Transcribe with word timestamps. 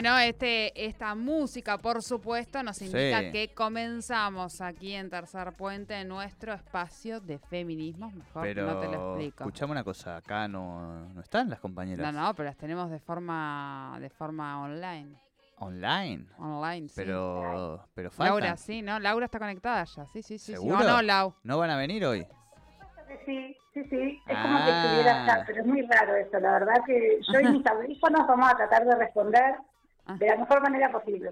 Bueno, 0.00 0.16
este, 0.18 0.86
esta 0.86 1.16
música, 1.16 1.76
por 1.76 2.04
supuesto, 2.04 2.62
nos 2.62 2.80
indica 2.82 3.18
Sí. 3.20 3.32
que 3.32 3.52
comenzamos 3.52 4.60
aquí 4.60 4.94
en 4.94 5.10
Tercer 5.10 5.54
Puente 5.54 6.04
nuestro 6.04 6.52
espacio 6.52 7.20
de 7.20 7.40
feminismo. 7.40 8.08
Mejor 8.12 8.42
Pero 8.44 8.64
no 8.64 8.78
te 8.78 8.86
lo 8.86 9.08
explico. 9.16 9.42
escuchame 9.42 9.72
una 9.72 9.82
cosa, 9.82 10.18
acá 10.18 10.46
no, 10.46 11.08
no 11.08 11.20
están 11.20 11.50
las 11.50 11.58
compañeras. 11.58 12.12
No, 12.14 12.22
no, 12.26 12.32
pero 12.34 12.48
las 12.48 12.56
tenemos 12.56 12.88
de 12.92 13.00
forma, 13.00 13.96
de 14.00 14.08
forma 14.08 14.62
online. 14.62 15.16
Online. 15.56 16.26
Online, 16.38 16.86
sí. 16.88 16.94
Pero, 16.94 17.84
pero 17.92 18.12
faltan. 18.12 18.26
Laura, 18.36 18.56
sí, 18.56 18.82
¿no? 18.82 19.00
Laura 19.00 19.24
está 19.24 19.40
conectada 19.40 19.82
ya. 19.82 20.06
Sí, 20.06 20.22
sí, 20.22 20.38
sí. 20.38 20.38
sí. 20.38 20.52
¿Seguro? 20.52 20.78
No, 20.78 20.84
no, 20.84 21.02
Lau. 21.02 21.34
¿No 21.42 21.58
van 21.58 21.70
a 21.70 21.76
venir 21.76 22.06
hoy? 22.06 22.24
Sí, 23.26 23.56
sí, 23.74 23.82
sí. 23.90 24.22
Es 24.28 24.38
como 24.38 24.58
que 24.58 24.70
Ah. 24.70 24.82
estuviera 24.84 25.24
acá, 25.24 25.42
pero 25.44 25.60
es 25.60 25.66
muy 25.66 25.82
raro 25.82 26.14
eso. 26.14 26.38
La 26.38 26.52
verdad 26.52 26.74
que 26.86 27.18
yo 27.32 27.40
y 27.40 27.48
mis 27.52 27.66
audífonos 27.66 28.28
vamos 28.28 28.48
a 28.48 28.56
tratar 28.56 28.84
de 28.86 28.94
responder 28.94 29.56
Ah. 30.08 30.16
de 30.18 30.26
la 30.26 30.36
mejor 30.36 30.60
manera 30.62 30.90
posible. 30.90 31.30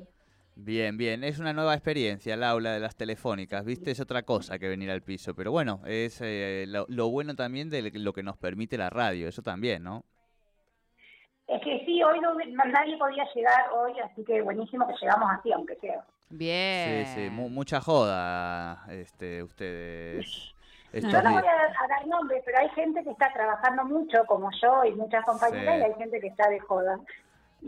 Bien, 0.54 0.96
bien. 0.96 1.24
Es 1.24 1.38
una 1.38 1.52
nueva 1.52 1.74
experiencia, 1.74 2.34
el 2.34 2.42
aula 2.44 2.72
de 2.72 2.80
las 2.80 2.96
telefónicas, 2.96 3.64
¿viste? 3.64 3.90
Es 3.90 4.00
otra 4.00 4.22
cosa 4.22 4.58
que 4.58 4.68
venir 4.68 4.90
al 4.90 5.02
piso. 5.02 5.34
Pero 5.34 5.50
bueno, 5.50 5.80
es 5.86 6.20
eh, 6.22 6.64
lo, 6.68 6.86
lo 6.88 7.08
bueno 7.10 7.34
también 7.34 7.68
de 7.68 7.90
lo 7.92 8.12
que 8.12 8.22
nos 8.22 8.36
permite 8.38 8.78
la 8.78 8.88
radio, 8.90 9.28
eso 9.28 9.42
también, 9.42 9.82
¿no? 9.82 10.04
Es 11.48 11.62
que 11.62 11.84
sí, 11.84 12.02
hoy 12.02 12.20
no, 12.20 12.34
nadie 12.34 12.96
podía 12.98 13.24
llegar 13.34 13.70
hoy, 13.72 13.92
así 14.00 14.24
que 14.24 14.42
buenísimo 14.42 14.86
que 14.86 14.94
llegamos 15.00 15.30
así, 15.38 15.52
aunque 15.52 15.76
sea. 15.76 16.04
Bien. 16.28 17.06
Sí, 17.06 17.12
sí, 17.14 17.30
mu- 17.30 17.48
mucha 17.50 17.80
joda, 17.80 18.84
este, 18.90 19.42
ustedes. 19.42 20.54
estos 20.92 21.12
Yo 21.12 21.22
no 21.22 21.32
voy 21.34 21.42
a, 21.46 21.84
a 21.84 21.88
dar 21.88 22.06
nombres, 22.08 22.42
pero 22.44 22.58
hay 22.58 22.68
gente 22.70 23.04
que 23.04 23.10
está 23.10 23.32
trabajando 23.32 23.84
mucho, 23.84 24.24
como 24.26 24.50
yo 24.60 24.84
y 24.86 24.94
muchas 24.94 25.24
compañeras, 25.24 25.74
Sí. 25.76 25.80
y 25.82 25.84
hay 25.84 25.94
gente 25.98 26.20
que 26.20 26.26
está 26.28 26.48
de 26.48 26.58
joda. 26.60 26.98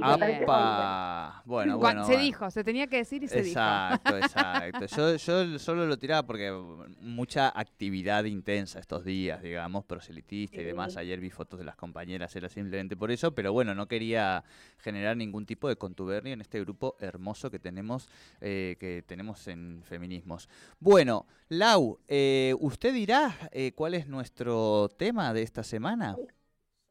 ¡Apa! 0.01 1.43
Bueno, 1.45 1.79
bueno. 1.79 2.05
se 2.05 2.13
bueno. 2.13 2.25
dijo, 2.25 2.51
se 2.51 2.65
tenía 2.65 2.87
que 2.87 2.99
decir 2.99 3.23
y 3.23 3.29
se 3.29 3.41
Exacto, 3.41 4.17
exacto. 4.19 4.87
Yo, 4.87 5.17
yo 5.17 5.59
solo 5.59 5.87
lo 5.87 5.99
tiraba 5.99 6.27
porque 6.27 6.53
mucha 7.01 7.49
actividad 7.49 8.25
intensa 8.25 8.79
estos 8.79 9.05
días, 9.05 9.43
digamos, 9.43 9.85
proselitista 9.85 10.61
y 10.61 10.65
demás. 10.65 10.97
Ayer 10.97 11.21
vi 11.21 11.31
fotos 11.31 11.59
de 11.59 11.65
las 11.65 11.77
compañeras, 11.77 12.35
era 12.37 12.49
simplemente 12.49 12.97
por 12.97 13.11
eso, 13.11 13.35
pero 13.35 13.53
bueno, 13.53 13.75
no 13.75 13.87
quería 13.87 14.45
generar 14.79 15.17
ningún 15.17 15.47
tipo 15.47 15.69
de 15.69 15.77
contubernio 15.77 16.33
en 16.33 16.41
este 16.41 16.61
grupo 16.61 16.97
hermoso 17.01 17.51
que 17.51 17.59
tenemos, 17.59 18.09
eh, 18.41 18.77
que 18.79 19.03
tenemos 19.07 19.47
en 19.49 19.83
feminismos. 19.85 20.49
Bueno, 20.81 21.27
Lau, 21.49 21.99
eh, 22.09 22.55
¿usted 22.61 22.93
dirá 22.93 23.35
eh, 23.53 23.73
cuál 23.73 23.95
es 23.95 24.07
nuestro 24.07 24.89
tema 24.97 25.33
de 25.33 25.43
esta 25.43 25.63
semana? 25.63 26.17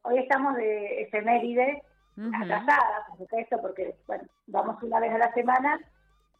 Hoy 0.02 0.18
estamos 0.18 0.56
de 0.56 1.02
efemérides, 1.02 1.82
Ujú. 2.18 2.34
atrasada, 2.34 3.06
por 3.08 3.18
supuesto, 3.18 3.60
porque 3.62 3.94
bueno, 4.06 4.24
vamos 4.48 4.82
una 4.82 4.98
vez 4.98 5.12
a 5.12 5.18
la 5.18 5.32
semana 5.34 5.80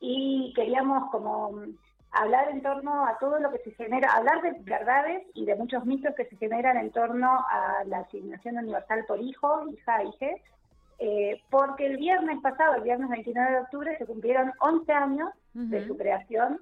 y 0.01 0.53
queríamos 0.55 1.09
como 1.11 1.53
hablar 2.11 2.49
en 2.51 2.63
torno 2.63 3.07
a 3.07 3.17
todo 3.19 3.39
lo 3.39 3.51
que 3.53 3.59
se 3.59 3.71
genera, 3.73 4.11
hablar 4.13 4.43
de 4.43 4.57
verdades 4.61 5.23
y 5.35 5.45
de 5.45 5.55
muchos 5.55 5.85
mitos 5.85 6.15
que 6.17 6.25
se 6.25 6.37
generan 6.37 6.79
en 6.79 6.91
torno 6.91 7.45
a 7.49 7.85
la 7.87 7.99
asignación 7.99 8.59
universal 8.59 9.05
por 9.07 9.21
hijo, 9.21 9.69
hija, 9.69 10.03
hije, 10.03 10.43
eh, 10.99 11.41
porque 11.51 11.87
el 11.87 11.97
viernes 11.97 12.41
pasado, 12.41 12.75
el 12.75 12.83
viernes 12.83 13.09
29 13.11 13.51
de 13.51 13.61
octubre, 13.61 13.99
se 13.99 14.07
cumplieron 14.07 14.53
11 14.61 14.93
años 14.93 15.31
de 15.53 15.87
su 15.87 15.97
creación 15.97 16.59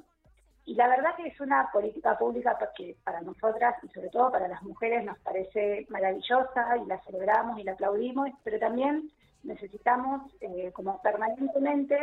y 0.66 0.74
la 0.74 0.88
verdad 0.88 1.14
que 1.14 1.28
es 1.28 1.40
una 1.40 1.70
política 1.70 2.18
pública 2.18 2.58
que 2.76 2.96
para 3.04 3.20
nosotras 3.20 3.76
y 3.84 3.88
sobre 3.90 4.08
todo 4.08 4.32
para 4.32 4.48
las 4.48 4.62
mujeres 4.64 5.04
nos 5.04 5.16
parece 5.20 5.86
maravillosa 5.90 6.76
y 6.76 6.86
la 6.86 7.00
celebramos 7.04 7.60
y 7.60 7.62
la 7.62 7.72
aplaudimos, 7.72 8.30
pero 8.42 8.58
también 8.58 9.08
necesitamos 9.44 10.22
eh, 10.40 10.72
como 10.72 11.00
permanentemente 11.02 11.96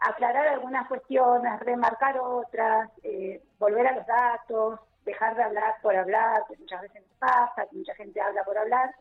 aclarar 0.00 0.48
algunas 0.48 0.88
cuestiones, 0.88 1.60
remarcar 1.60 2.18
otras, 2.18 2.90
eh, 3.04 3.40
volver 3.60 3.86
a 3.86 3.94
los 3.94 4.06
datos, 4.06 4.80
dejar 5.04 5.36
de 5.36 5.44
hablar 5.44 5.74
por 5.80 5.94
hablar, 5.94 6.42
que 6.48 6.56
muchas 6.56 6.80
veces 6.82 7.04
pasa, 7.20 7.66
que 7.70 7.76
mucha 7.76 7.94
gente 7.94 8.20
habla 8.20 8.42
por 8.42 8.58
hablar. 8.58 8.92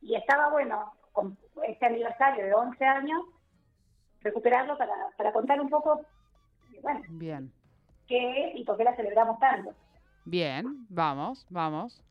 Y 0.00 0.14
estaba 0.14 0.48
bueno, 0.48 0.94
con 1.12 1.36
este 1.66 1.84
aniversario 1.84 2.46
de 2.46 2.54
11 2.54 2.84
años, 2.86 3.22
recuperarlo 4.22 4.78
para, 4.78 4.94
para 5.18 5.32
contar 5.32 5.60
un 5.60 5.68
poco, 5.68 6.00
bueno, 6.80 7.02
Bien. 7.10 7.52
Qué 8.06 8.48
es 8.48 8.56
y 8.56 8.64
por 8.64 8.76
qué 8.76 8.84
la 8.84 8.96
celebramos 8.96 9.38
tanto. 9.38 9.72
Bien, 10.24 10.86
vamos, 10.88 11.46
vamos. 11.50 12.02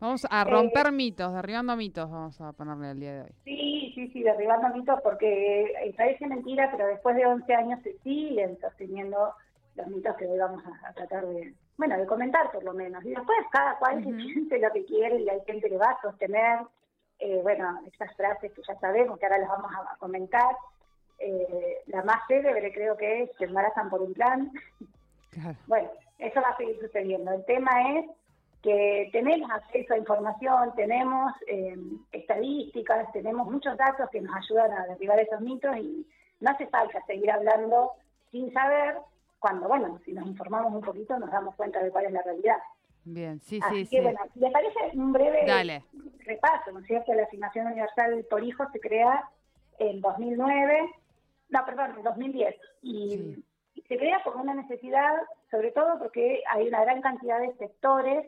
Vamos 0.00 0.26
a 0.28 0.42
Eh, 0.42 0.44
romper 0.44 0.92
mitos, 0.92 1.32
derribando 1.32 1.76
mitos, 1.76 2.10
vamos 2.10 2.38
a 2.40 2.52
ponerle 2.52 2.90
el 2.90 3.00
día 3.00 3.12
de 3.14 3.22
hoy. 3.22 3.30
Sí, 3.44 3.92
sí, 3.94 4.08
sí, 4.08 4.22
derribando 4.22 4.68
mitos 4.76 5.00
porque 5.02 5.62
eh, 5.82 5.94
parece 5.96 6.26
mentira, 6.26 6.68
pero 6.70 6.86
después 6.88 7.16
de 7.16 7.24
11 7.26 7.54
años 7.54 7.80
se 7.82 7.96
siguen 8.00 8.58
sosteniendo 8.60 9.32
los 9.76 9.86
mitos 9.86 10.14
que 10.16 10.26
hoy 10.26 10.38
vamos 10.38 10.62
a, 10.66 10.88
a 10.88 10.92
tratar 10.92 11.26
de, 11.26 11.54
bueno, 11.78 11.96
de 11.96 12.06
comentar 12.06 12.50
por 12.52 12.62
lo 12.64 12.74
menos. 12.74 13.02
Y 13.04 13.10
después 13.10 13.38
cada 13.50 13.78
cual 13.78 13.98
Ujú. 13.98 14.10
piense 14.16 14.58
lo 14.58 14.70
que 14.72 14.84
quiere 14.84 15.20
y 15.20 15.28
hay 15.28 15.40
gente 15.46 15.70
que 15.70 15.78
va 15.78 15.90
a 15.92 16.00
sostener, 16.02 16.60
eh, 17.20 17.40
bueno, 17.42 17.80
estas 17.86 18.14
frases 18.16 18.52
que 18.52 18.62
ya 18.66 18.78
sabemos, 18.80 19.18
que 19.18 19.24
ahora 19.26 19.38
las 19.38 19.48
vamos 19.48 19.72
a, 19.72 19.92
a 19.92 19.96
comentar. 19.96 20.54
Eh, 21.18 21.78
la 21.86 22.02
más 22.02 22.20
célebre 22.28 22.72
creo 22.74 22.96
que 22.96 23.22
es, 23.22 23.30
se 23.38 23.44
embarazan 23.44 23.88
por 23.88 24.02
un 24.02 24.12
plan. 24.12 24.50
Claro. 25.34 25.56
Bueno, 25.66 25.90
eso 26.18 26.40
va 26.40 26.48
a 26.50 26.56
seguir 26.56 26.78
sucediendo. 26.80 27.32
El 27.32 27.44
tema 27.44 27.70
es 27.98 28.06
que 28.62 29.10
tenemos 29.12 29.50
acceso 29.50 29.92
a 29.94 29.98
información, 29.98 30.72
tenemos 30.74 31.32
eh, 31.46 31.76
estadísticas, 32.12 33.12
tenemos 33.12 33.46
muchos 33.50 33.76
datos 33.76 34.08
que 34.10 34.20
nos 34.22 34.34
ayudan 34.34 34.72
a 34.72 34.86
derribar 34.86 35.20
esos 35.20 35.40
mitos 35.42 35.76
y 35.76 36.06
no 36.40 36.50
hace 36.50 36.66
falta 36.68 37.04
seguir 37.06 37.30
hablando 37.30 37.92
sin 38.30 38.52
saber, 38.52 38.96
cuando, 39.38 39.68
bueno, 39.68 40.00
si 40.06 40.12
nos 40.12 40.26
informamos 40.26 40.72
un 40.72 40.80
poquito 40.80 41.18
nos 41.18 41.30
damos 41.30 41.54
cuenta 41.56 41.82
de 41.82 41.90
cuál 41.90 42.06
es 42.06 42.12
la 42.12 42.22
realidad. 42.22 42.56
Bien, 43.04 43.38
sí, 43.40 43.60
Así 43.62 43.84
sí, 43.84 43.90
que, 43.90 43.96
sí. 43.98 44.02
bueno, 44.02 44.18
¿le 44.34 44.50
parece 44.50 44.78
un 44.94 45.12
breve 45.12 45.44
Dale. 45.46 45.84
repaso, 46.20 46.72
¿no 46.72 46.78
es 46.80 46.86
cierto? 46.86 47.12
La 47.12 47.24
asignación 47.24 47.66
universal 47.66 48.24
por 48.30 48.42
hijo 48.42 48.64
se 48.72 48.80
crea 48.80 49.28
en 49.78 50.00
2009, 50.00 50.90
no, 51.50 51.64
perdón, 51.66 51.96
en 51.98 52.02
2010. 52.02 52.54
Y 52.82 53.10
Sí. 53.10 53.44
Se 53.88 53.96
crea 53.98 54.22
por 54.24 54.36
una 54.36 54.54
necesidad, 54.54 55.14
sobre 55.50 55.70
todo 55.72 55.98
porque 55.98 56.42
hay 56.48 56.68
una 56.68 56.82
gran 56.84 57.00
cantidad 57.02 57.40
de 57.40 57.54
sectores 57.56 58.26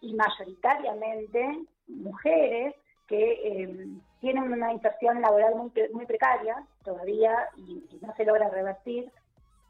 y 0.00 0.14
mayoritariamente 0.14 1.64
mujeres 1.88 2.74
que 3.06 3.32
eh, 3.42 3.86
tienen 4.20 4.52
una 4.52 4.72
inserción 4.72 5.20
laboral 5.22 5.54
muy, 5.54 5.72
muy 5.92 6.04
precaria 6.06 6.62
todavía 6.84 7.48
y, 7.56 7.84
y 7.90 7.98
no 8.02 8.14
se 8.14 8.24
logra 8.24 8.48
revertir 8.50 9.10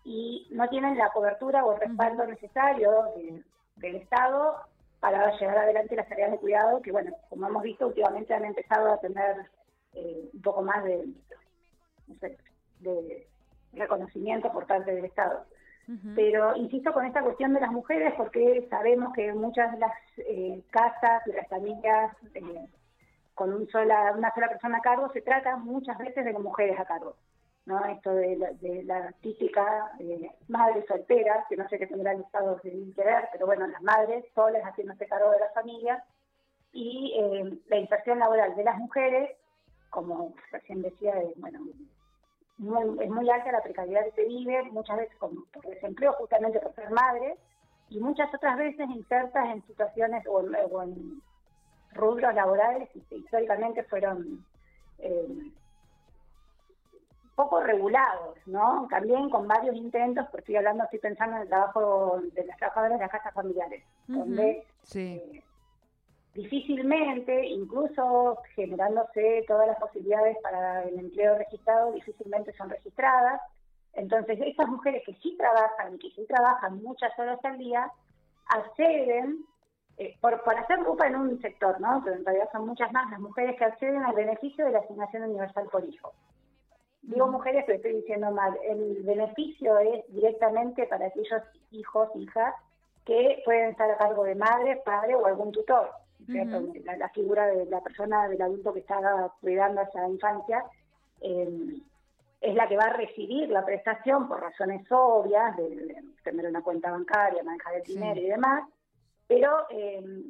y 0.04 0.46
no 0.50 0.68
tienen 0.68 0.98
la 0.98 1.10
cobertura 1.10 1.64
o 1.64 1.74
el 1.74 1.80
respaldo 1.80 2.26
necesario 2.26 2.90
de- 3.16 3.42
del 3.76 3.96
Estado 3.96 4.56
para 5.00 5.30
llevar 5.38 5.58
adelante 5.58 5.94
las 5.94 6.08
tareas 6.08 6.32
de 6.32 6.38
cuidado 6.38 6.82
que, 6.82 6.90
bueno, 6.90 7.12
como 7.30 7.46
hemos 7.46 7.62
visto 7.62 7.86
últimamente 7.86 8.34
han 8.34 8.44
empezado 8.44 8.92
a 8.92 8.98
tener 9.00 9.36
eh, 9.94 10.28
un 10.32 10.42
poco 10.42 10.62
más 10.62 10.82
de, 10.82 11.06
no 12.08 12.14
sé, 12.20 12.36
de 12.80 13.26
reconocimiento 13.72 14.52
por 14.52 14.66
parte 14.66 14.94
del 14.94 15.04
Estado. 15.04 15.44
Pero 16.14 16.54
insisto 16.54 16.92
con 16.92 17.06
esta 17.06 17.22
cuestión 17.22 17.54
de 17.54 17.60
las 17.60 17.72
mujeres 17.72 18.12
porque 18.14 18.66
sabemos 18.68 19.14
que 19.14 19.32
muchas 19.32 19.72
de 19.72 19.78
las 19.78 19.92
eh, 20.18 20.62
casas, 20.70 21.24
de 21.24 21.32
las 21.32 21.48
familias 21.48 22.14
eh, 22.34 22.66
con 23.34 23.54
un 23.54 23.66
sola, 23.70 24.12
una 24.14 24.34
sola 24.34 24.50
persona 24.50 24.78
a 24.78 24.82
cargo, 24.82 25.10
se 25.14 25.22
trata 25.22 25.56
muchas 25.56 25.96
veces 25.96 26.26
de 26.26 26.34
las 26.34 26.42
mujeres 26.42 26.78
a 26.78 26.84
cargo. 26.84 27.16
¿no? 27.64 27.82
Esto 27.86 28.14
de 28.14 28.36
la, 28.36 28.50
de 28.52 28.82
la 28.82 29.12
típica 29.22 29.92
eh, 29.98 30.30
madre 30.48 30.84
soltera, 30.86 31.46
que 31.48 31.56
no 31.56 31.66
sé 31.68 31.78
qué 31.78 31.86
tendrá 31.86 32.12
el 32.12 32.20
Estado 32.20 32.60
que 32.60 32.70
ver, 32.96 33.28
pero 33.32 33.46
bueno, 33.46 33.66
las 33.66 33.82
madres 33.82 34.26
solas 34.34 34.62
haciéndose 34.64 35.06
cargo 35.06 35.30
de 35.30 35.40
la 35.40 35.50
familia, 35.50 36.04
y 36.72 37.14
eh, 37.18 37.58
la 37.68 37.78
inserción 37.78 38.18
laboral 38.18 38.54
de 38.56 38.64
las 38.64 38.78
mujeres, 38.78 39.30
como 39.90 40.34
recién 40.50 40.82
decía, 40.82 41.12
es, 41.20 41.38
bueno, 41.40 41.60
muy, 42.58 43.04
es 43.04 43.10
muy 43.10 43.30
alta 43.30 43.52
la 43.52 43.62
precariedad 43.62 44.04
que 44.04 44.12
se 44.12 44.24
vive, 44.24 44.62
muchas 44.70 44.96
veces 44.98 45.16
con, 45.18 45.44
por 45.52 45.64
desempleo 45.66 46.12
justamente 46.14 46.60
por 46.60 46.74
ser 46.74 46.90
madres, 46.90 47.38
y 47.90 48.00
muchas 48.00 48.32
otras 48.34 48.58
veces 48.58 48.88
insertas 48.90 49.48
en 49.48 49.66
situaciones 49.66 50.26
o, 50.26 50.40
o 50.40 50.82
en 50.82 51.22
rubros 51.92 52.34
laborales 52.34 52.88
y 52.94 53.14
históricamente 53.14 53.82
fueron 53.84 54.44
eh, 54.98 55.52
poco 57.34 57.60
regulados, 57.62 58.36
¿no? 58.46 58.86
También 58.90 59.30
con 59.30 59.46
varios 59.46 59.76
intentos, 59.76 60.26
porque 60.26 60.40
estoy 60.40 60.56
hablando, 60.56 60.84
estoy 60.84 60.98
pensando 60.98 61.36
en 61.36 61.42
el 61.42 61.48
trabajo 61.48 62.20
de 62.34 62.44
las 62.44 62.56
trabajadoras 62.58 62.98
de 62.98 63.04
las 63.04 63.12
casas 63.12 63.32
familiares, 63.32 63.84
donde 64.08 64.66
Sí. 64.82 65.22
eh, 65.32 65.44
difícilmente, 66.38 67.46
incluso 67.46 68.38
generándose 68.54 69.44
todas 69.48 69.66
las 69.66 69.78
posibilidades 69.78 70.36
para 70.40 70.84
el 70.84 70.96
empleo 70.96 71.36
registrado, 71.36 71.92
difícilmente 71.92 72.52
son 72.52 72.70
registradas. 72.70 73.40
Entonces, 73.94 74.38
estas 74.40 74.68
mujeres 74.68 75.02
que 75.04 75.14
sí 75.14 75.36
trabajan 75.36 75.94
y 75.94 75.98
que 75.98 76.10
sí 76.12 76.24
trabajan 76.28 76.80
muchas 76.80 77.10
horas 77.18 77.40
al 77.42 77.58
día, 77.58 77.90
acceden, 78.46 79.44
eh, 79.96 80.16
por, 80.20 80.40
por 80.44 80.56
hacer 80.56 80.78
grupa 80.78 81.08
en 81.08 81.16
un 81.16 81.40
sector, 81.42 81.80
¿no? 81.80 82.02
Pero 82.04 82.14
en 82.14 82.24
realidad 82.24 82.48
son 82.52 82.68
muchas 82.68 82.92
más 82.92 83.10
las 83.10 83.18
mujeres 83.18 83.56
que 83.58 83.64
acceden 83.64 84.04
al 84.04 84.14
beneficio 84.14 84.64
de 84.64 84.70
la 84.70 84.78
asignación 84.78 85.24
universal 85.24 85.66
por 85.72 85.84
hijo. 85.84 86.12
Digo 87.02 87.26
mujeres, 87.26 87.64
pero 87.66 87.78
estoy 87.78 87.94
diciendo 87.94 88.30
mal. 88.30 88.56
El 88.62 89.02
beneficio 89.02 89.76
es 89.78 90.04
directamente 90.12 90.86
para 90.86 91.06
aquellos 91.06 91.42
hijos, 91.72 92.08
hijas, 92.14 92.54
que 93.04 93.42
pueden 93.44 93.70
estar 93.70 93.90
a 93.90 93.98
cargo 93.98 94.22
de 94.22 94.36
madre, 94.36 94.80
padre 94.84 95.16
o 95.16 95.26
algún 95.26 95.50
tutor. 95.50 95.90
La, 96.26 96.96
la 96.96 97.08
figura 97.10 97.46
de 97.46 97.66
la 97.66 97.80
persona, 97.80 98.28
del 98.28 98.42
adulto 98.42 98.72
que 98.72 98.80
está 98.80 98.98
cuidando 99.40 99.80
a 99.80 99.84
esa 99.84 100.08
infancia, 100.08 100.64
eh, 101.20 101.80
es 102.40 102.54
la 102.54 102.68
que 102.68 102.76
va 102.76 102.84
a 102.84 102.92
recibir 102.92 103.48
la 103.48 103.64
prestación 103.64 104.28
por 104.28 104.40
razones 104.40 104.86
obvias, 104.90 105.56
de, 105.56 105.68
de 105.68 106.04
tener 106.22 106.46
una 106.46 106.62
cuenta 106.62 106.90
bancaria, 106.90 107.42
manejar 107.42 107.74
el 107.74 107.84
Sí. 107.84 107.94
dinero 107.94 108.20
y 108.20 108.26
demás, 108.26 108.68
pero 109.26 109.66
eh, 109.70 110.22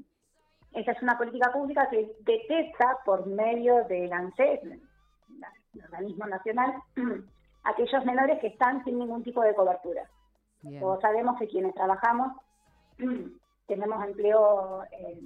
esa 0.73 0.93
es 0.93 1.03
una 1.03 1.17
política 1.19 1.53
pública 1.53 1.89
que 1.91 2.11
detecta 2.21 2.99
por 3.05 3.27
medio 3.27 3.85
del 3.85 4.13
ANSES, 4.13 4.61
el 4.63 5.85
organismo 5.85 6.27
nacional, 6.27 6.75
aquellos 7.65 8.05
menores 8.05 8.39
que 8.41 8.49
están 8.49 8.83
sin 8.85 8.99
ningún 8.99 9.23
tipo 9.23 9.43
de 9.43 9.55
cobertura. 9.55 10.09
Bien. 10.63 10.81
Todos 10.81 11.01
sabemos 11.01 11.39
que 11.39 11.47
quienes 11.49 11.75
trabajamos 11.75 12.33
tenemos 13.67 14.05
empleo 14.05 14.83
eh, 14.93 15.21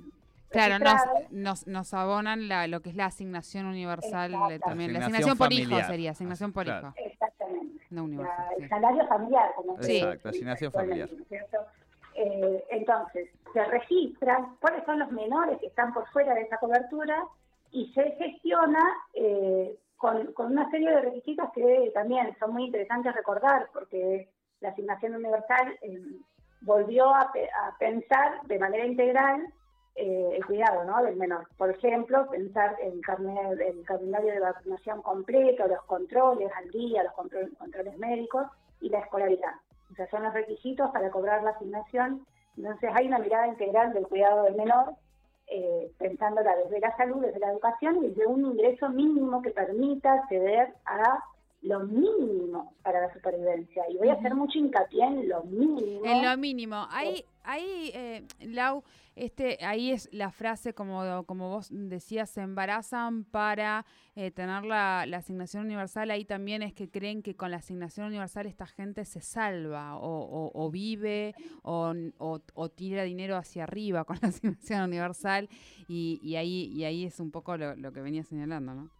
Claro, 0.52 0.78
nos, 0.78 1.00
nos, 1.30 1.66
nos 1.66 1.94
abonan 1.94 2.48
la, 2.48 2.66
lo 2.66 2.80
que 2.80 2.90
es 2.90 2.96
la 2.96 3.06
asignación 3.06 3.66
universal 3.66 4.32
eh, 4.32 4.36
Exacto. 4.36 4.68
también. 4.68 4.92
La 4.92 4.98
Asignación 5.00 5.30
asignación 5.32 5.38
por 5.38 5.52
hijo 5.52 5.62
familiar. 5.70 5.86
sería, 5.90 6.10
asignación 6.10 6.52
por 6.52 6.64
Claro. 6.64 6.94
hijo, 6.96 7.08
Exactamente. 7.08 7.84
no 7.90 7.96
La- 8.00 8.02
universal. 8.04 8.46
el 8.58 8.68
salario 8.68 9.06
familiar, 9.08 9.52
como 9.56 9.82
Sí. 9.82 9.96
Exacto, 9.98 10.28
asignación 10.28 10.72
familiar. 10.72 11.08
Eh, 12.14 12.64
entonces, 12.70 13.30
se 13.54 13.64
registran 13.64 14.56
cuáles 14.60 14.84
son 14.84 14.98
los 14.98 15.10
menores 15.12 15.58
que 15.60 15.66
están 15.68 15.94
por 15.94 16.06
fuera 16.10 16.34
de 16.34 16.42
esa 16.42 16.58
cobertura 16.58 17.16
y 17.70 17.90
se 17.94 18.12
gestiona 18.12 18.80
eh, 19.14 19.74
con, 19.96 20.32
con 20.34 20.52
una 20.52 20.70
serie 20.70 20.90
de 20.90 21.00
requisitos 21.00 21.48
que 21.54 21.90
también 21.94 22.36
son 22.38 22.52
muy 22.52 22.64
interesantes 22.66 23.14
recordar, 23.14 23.68
porque 23.72 24.28
la 24.60 24.70
asignación 24.70 25.14
universal 25.14 25.78
eh, 25.80 26.00
volvió 26.60 27.14
a, 27.14 27.32
pe- 27.32 27.48
a 27.50 27.76
pensar 27.78 28.42
de 28.42 28.58
manera 28.58 28.84
integral 28.84 29.46
eh, 29.94 30.30
el 30.36 30.44
cuidado 30.46 30.84
¿no? 30.84 31.02
del 31.02 31.16
menor. 31.16 31.46
Por 31.56 31.70
ejemplo, 31.70 32.26
pensar 32.30 32.76
carnet, 33.04 33.60
el 33.60 33.84
calendario 33.84 34.32
de 34.32 34.40
vacunación 34.40 35.02
completo, 35.02 35.66
los 35.66 35.82
controles 35.84 36.50
al 36.56 36.70
día, 36.70 37.02
los 37.02 37.12
control- 37.12 37.56
controles 37.58 37.98
médicos 37.98 38.46
y 38.80 38.88
la 38.88 39.00
escolaridad. 39.00 39.52
O 39.90 39.94
sea, 39.94 40.08
son 40.08 40.22
los 40.22 40.32
requisitos 40.32 40.90
para 40.90 41.10
cobrar 41.10 41.42
la 41.42 41.50
asignación. 41.50 42.26
Entonces 42.56 42.90
hay 42.94 43.06
una 43.06 43.18
mirada 43.18 43.46
integral 43.48 43.92
del 43.92 44.06
cuidado 44.06 44.44
del 44.44 44.54
menor, 44.56 44.94
eh, 45.46 45.90
pensándola 45.98 46.56
desde 46.56 46.80
la 46.80 46.96
salud, 46.96 47.20
desde 47.20 47.38
la 47.40 47.50
educación 47.50 47.96
y 47.98 48.08
desde 48.08 48.26
un 48.26 48.44
ingreso 48.44 48.88
mínimo 48.88 49.42
que 49.42 49.50
permita 49.50 50.12
acceder 50.14 50.72
a 50.86 51.22
lo 51.62 51.80
mínimo 51.80 52.74
para 52.82 53.00
la 53.06 53.12
supervivencia. 53.14 53.84
Y 53.88 53.96
voy 53.96 54.08
a 54.08 54.14
hacer 54.14 54.34
mucho 54.34 54.58
hincapié 54.58 55.04
en 55.04 55.28
lo 55.28 55.44
mínimo. 55.44 56.04
En 56.04 56.22
lo 56.28 56.36
mínimo. 56.36 56.86
Ahí, 56.90 57.24
ahí 57.44 57.90
eh, 57.94 58.26
Lau, 58.40 58.82
este, 59.14 59.64
ahí 59.64 59.92
es 59.92 60.08
la 60.12 60.32
frase, 60.32 60.74
como, 60.74 61.22
como 61.24 61.50
vos 61.50 61.68
decías, 61.70 62.30
se 62.30 62.40
embarazan 62.40 63.22
para 63.24 63.86
eh, 64.16 64.32
tener 64.32 64.64
la, 64.64 65.04
la 65.06 65.18
asignación 65.18 65.64
universal. 65.66 66.10
Ahí 66.10 66.24
también 66.24 66.62
es 66.62 66.72
que 66.74 66.90
creen 66.90 67.22
que 67.22 67.36
con 67.36 67.52
la 67.52 67.58
asignación 67.58 68.08
universal 68.08 68.46
esta 68.46 68.66
gente 68.66 69.04
se 69.04 69.20
salva 69.20 69.96
o, 69.98 70.08
o- 70.08 70.50
o 70.54 70.70
vive 70.70 71.34
o, 71.62 71.94
o- 72.18 72.68
tira 72.70 73.04
dinero 73.04 73.36
hacia 73.36 73.62
arriba 73.64 74.04
con 74.04 74.18
la 74.20 74.28
asignación 74.30 74.82
universal. 74.82 75.48
Y, 75.86 76.18
y 76.24 76.34
ahí, 76.34 76.72
y 76.74 76.82
ahí 76.84 77.04
es 77.04 77.20
un 77.20 77.30
poco 77.30 77.56
lo, 77.56 77.76
lo 77.76 77.92
que 77.92 78.00
venía 78.00 78.24
señalando, 78.24 78.74
¿no? 78.74 78.90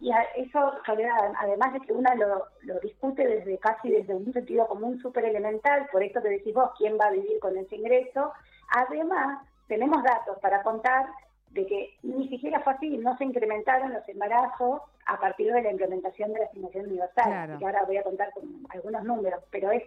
Y 0.00 0.10
a- 0.12 0.22
eso, 0.36 0.72
Soledad, 0.86 1.32
además 1.38 1.72
de 1.74 1.80
que 1.80 1.92
una 1.92 2.14
lo, 2.14 2.46
lo 2.62 2.80
discute 2.80 3.26
desde 3.26 3.58
casi 3.58 3.90
desde 3.90 4.14
un 4.14 4.32
sentido 4.32 4.66
común 4.66 4.98
súper 5.00 5.26
elemental, 5.26 5.86
por 5.92 6.02
esto 6.02 6.22
que 6.22 6.30
decís 6.30 6.54
vos, 6.54 6.70
quién 6.78 6.96
va 6.98 7.06
a 7.08 7.12
vivir 7.12 7.38
con 7.40 7.56
ese 7.56 7.76
ingreso, 7.76 8.32
además 8.74 9.42
tenemos 9.68 10.02
datos 10.02 10.38
para 10.40 10.62
contar 10.62 11.06
de 11.50 11.66
que 11.66 11.94
ni 12.02 12.28
siquiera 12.28 12.60
fue 12.60 12.74
así, 12.74 12.96
no 12.98 13.16
se 13.18 13.24
incrementaron 13.24 13.92
los 13.92 14.08
embarazos 14.08 14.82
a 15.06 15.18
partir 15.18 15.52
de 15.52 15.62
la 15.62 15.70
implementación 15.70 16.32
de 16.32 16.40
la 16.40 16.44
asignación 16.46 16.86
universal. 16.86 17.24
Claro. 17.26 17.58
Que 17.58 17.66
ahora 17.66 17.84
voy 17.84 17.96
a 17.96 18.02
contar 18.04 18.32
con 18.32 18.44
algunos 18.70 19.04
números, 19.04 19.42
pero 19.50 19.70
es 19.72 19.82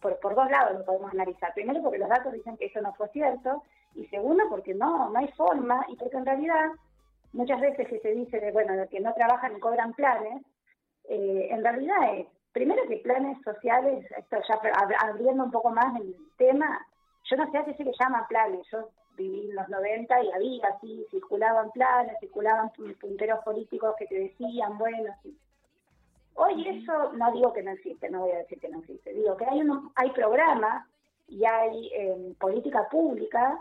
por, 0.00 0.18
por 0.20 0.34
dos 0.34 0.50
lados 0.50 0.78
lo 0.78 0.84
podemos 0.84 1.12
analizar. 1.12 1.52
Primero 1.54 1.82
porque 1.82 1.98
los 1.98 2.08
datos 2.08 2.32
dicen 2.32 2.56
que 2.56 2.66
eso 2.66 2.80
no 2.80 2.94
fue 2.94 3.08
cierto, 3.08 3.62
y 3.94 4.06
segundo 4.06 4.44
porque 4.48 4.74
no, 4.74 5.10
no 5.10 5.18
hay 5.18 5.28
forma, 5.32 5.84
y 5.88 5.96
porque 5.96 6.16
en 6.16 6.26
realidad 6.26 6.70
muchas 7.36 7.60
veces 7.60 7.86
que 7.88 8.00
se 8.00 8.12
dice 8.14 8.40
de, 8.40 8.50
bueno, 8.52 8.74
de 8.76 8.88
que 8.88 9.00
no 9.00 9.12
trabajan 9.14 9.56
y 9.56 9.60
cobran 9.60 9.92
planes, 9.94 10.42
eh, 11.08 11.48
en 11.50 11.62
realidad 11.62 12.14
es, 12.18 12.26
primero 12.52 12.82
que 12.88 12.96
planes 12.98 13.38
sociales, 13.44 14.04
esto 14.16 14.38
ya 14.48 14.54
ab- 14.60 14.96
abriendo 15.10 15.44
un 15.44 15.50
poco 15.50 15.70
más 15.70 16.00
el 16.00 16.16
tema, 16.36 16.84
yo 17.24 17.36
no 17.36 17.50
sé 17.50 17.58
a 17.58 17.64
qué 17.64 17.74
se 17.74 17.84
le 17.84 17.92
llama 18.00 18.26
planes, 18.28 18.66
yo 18.72 18.88
viví 19.16 19.48
en 19.50 19.56
los 19.56 19.68
90 19.68 20.22
y 20.22 20.30
había 20.32 20.66
así, 20.68 21.06
circulaban 21.10 21.70
planes, 21.72 22.16
circulaban 22.20 22.70
pu- 22.72 22.96
punteros 22.98 23.44
políticos 23.44 23.94
que 23.98 24.06
te 24.06 24.18
decían, 24.18 24.78
bueno, 24.78 25.12
sí. 25.22 25.36
Hoy 26.34 26.68
eso 26.68 27.12
no 27.12 27.32
digo 27.32 27.52
que 27.52 27.62
no 27.62 27.70
existe, 27.72 28.10
no 28.10 28.20
voy 28.20 28.32
a 28.32 28.38
decir 28.38 28.60
que 28.60 28.68
no 28.68 28.78
existe, 28.80 29.12
digo 29.14 29.36
que 29.36 29.46
hay, 29.46 29.60
uno, 29.60 29.90
hay 29.94 30.10
programas 30.10 30.86
y 31.28 31.44
hay 31.44 31.90
eh, 31.94 32.34
política 32.38 32.86
pública 32.90 33.58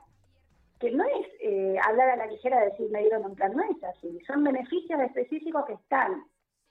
que 0.79 0.91
no 0.91 1.03
es 1.05 1.27
eh, 1.41 1.77
hablar 1.88 2.10
a 2.10 2.15
la 2.17 2.27
ligera 2.27 2.60
de 2.60 2.72
decir 2.72 2.89
me 2.91 3.01
dieron 3.01 3.25
un 3.25 3.36
plan, 3.36 3.53
no 3.53 3.63
es 3.63 3.84
así, 3.84 4.20
son 4.27 4.44
beneficios 4.44 5.00
específicos 5.01 5.65
que 5.65 5.74
están 5.74 6.25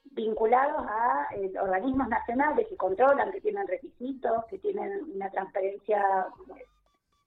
vinculados 0.05 0.85
a 0.87 1.29
eh, 1.35 1.53
organismos 1.61 2.09
nacionales 2.09 2.69
que 2.69 2.77
controlan, 2.77 3.33
que 3.33 3.41
tienen 3.41 3.67
requisitos, 3.67 4.45
que 4.47 4.59
tienen 4.59 5.03
una 5.15 5.31
transparencia 5.31 6.27
eh, 6.57 6.65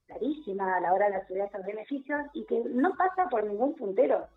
clarísima 0.05 0.77
a 0.77 0.81
la 0.81 0.93
hora 0.93 1.09
de 1.09 1.15
acceder 1.15 1.43
a 1.43 1.45
esos 1.47 1.65
beneficios 1.65 2.21
y 2.33 2.45
que 2.45 2.61
no 2.69 2.93
pasa 2.95 3.27
por 3.29 3.43
ningún 3.43 3.75
puntero. 3.75 4.27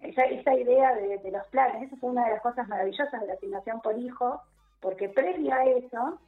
Esa, 0.00 0.22
esa 0.24 0.54
idea 0.54 0.94
de, 0.94 1.18
de 1.18 1.30
los 1.30 1.46
planes, 1.48 1.82
esa 1.82 1.96
fue 1.96 2.10
una 2.10 2.24
de 2.26 2.32
las 2.32 2.42
cosas 2.42 2.68
maravillosas 2.68 3.20
de 3.20 3.26
la 3.26 3.34
asignación 3.34 3.80
por 3.80 3.98
hijo, 3.98 4.40
porque 4.80 5.08
previo 5.08 5.52
a 5.54 5.64
eso 5.64 6.18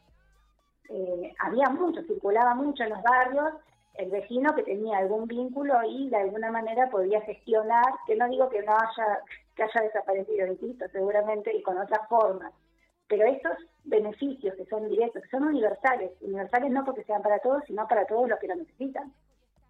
eh, 0.89 1.35
había 1.41 1.69
mucho, 1.71 2.03
circulaba 2.03 2.55
mucho 2.55 2.85
en 2.85 2.91
los 2.91 3.03
barrios 3.03 3.55
el 3.99 4.11
vecino 4.11 4.55
que 4.55 4.63
tenía 4.63 4.99
algún 4.99 5.27
vínculo 5.27 5.75
y 5.85 6.09
de 6.11 6.17
alguna 6.17 6.51
manera 6.51 6.89
podía 6.91 7.21
gestionar, 7.23 7.85
que 8.07 8.17
no 8.17 8.29
digo 8.29 8.49
que 8.49 8.63
no 8.63 8.73
haya, 8.73 9.21
que 9.55 9.63
haya 9.63 9.81
desaparecido, 9.83 10.47
insisto, 10.47 10.87
seguramente 10.93 11.55
y 11.57 11.63
con 11.63 11.79
otras 11.79 12.07
formas, 12.09 12.53
pero 13.09 13.27
estos 13.27 13.57
beneficios 13.85 14.55
que 14.57 14.67
son 14.67 14.89
directos, 14.89 15.23
que 15.23 15.29
son 15.29 15.45
universales, 15.45 16.11
universales 16.21 16.71
no 16.71 16.85
porque 16.85 17.05
sean 17.05 17.23
para 17.23 17.39
todos, 17.39 17.63
sino 17.67 17.87
para 17.87 18.05
todos 18.07 18.29
los 18.29 18.39
que 18.39 18.49
lo 18.49 18.57
necesitan. 18.57 19.13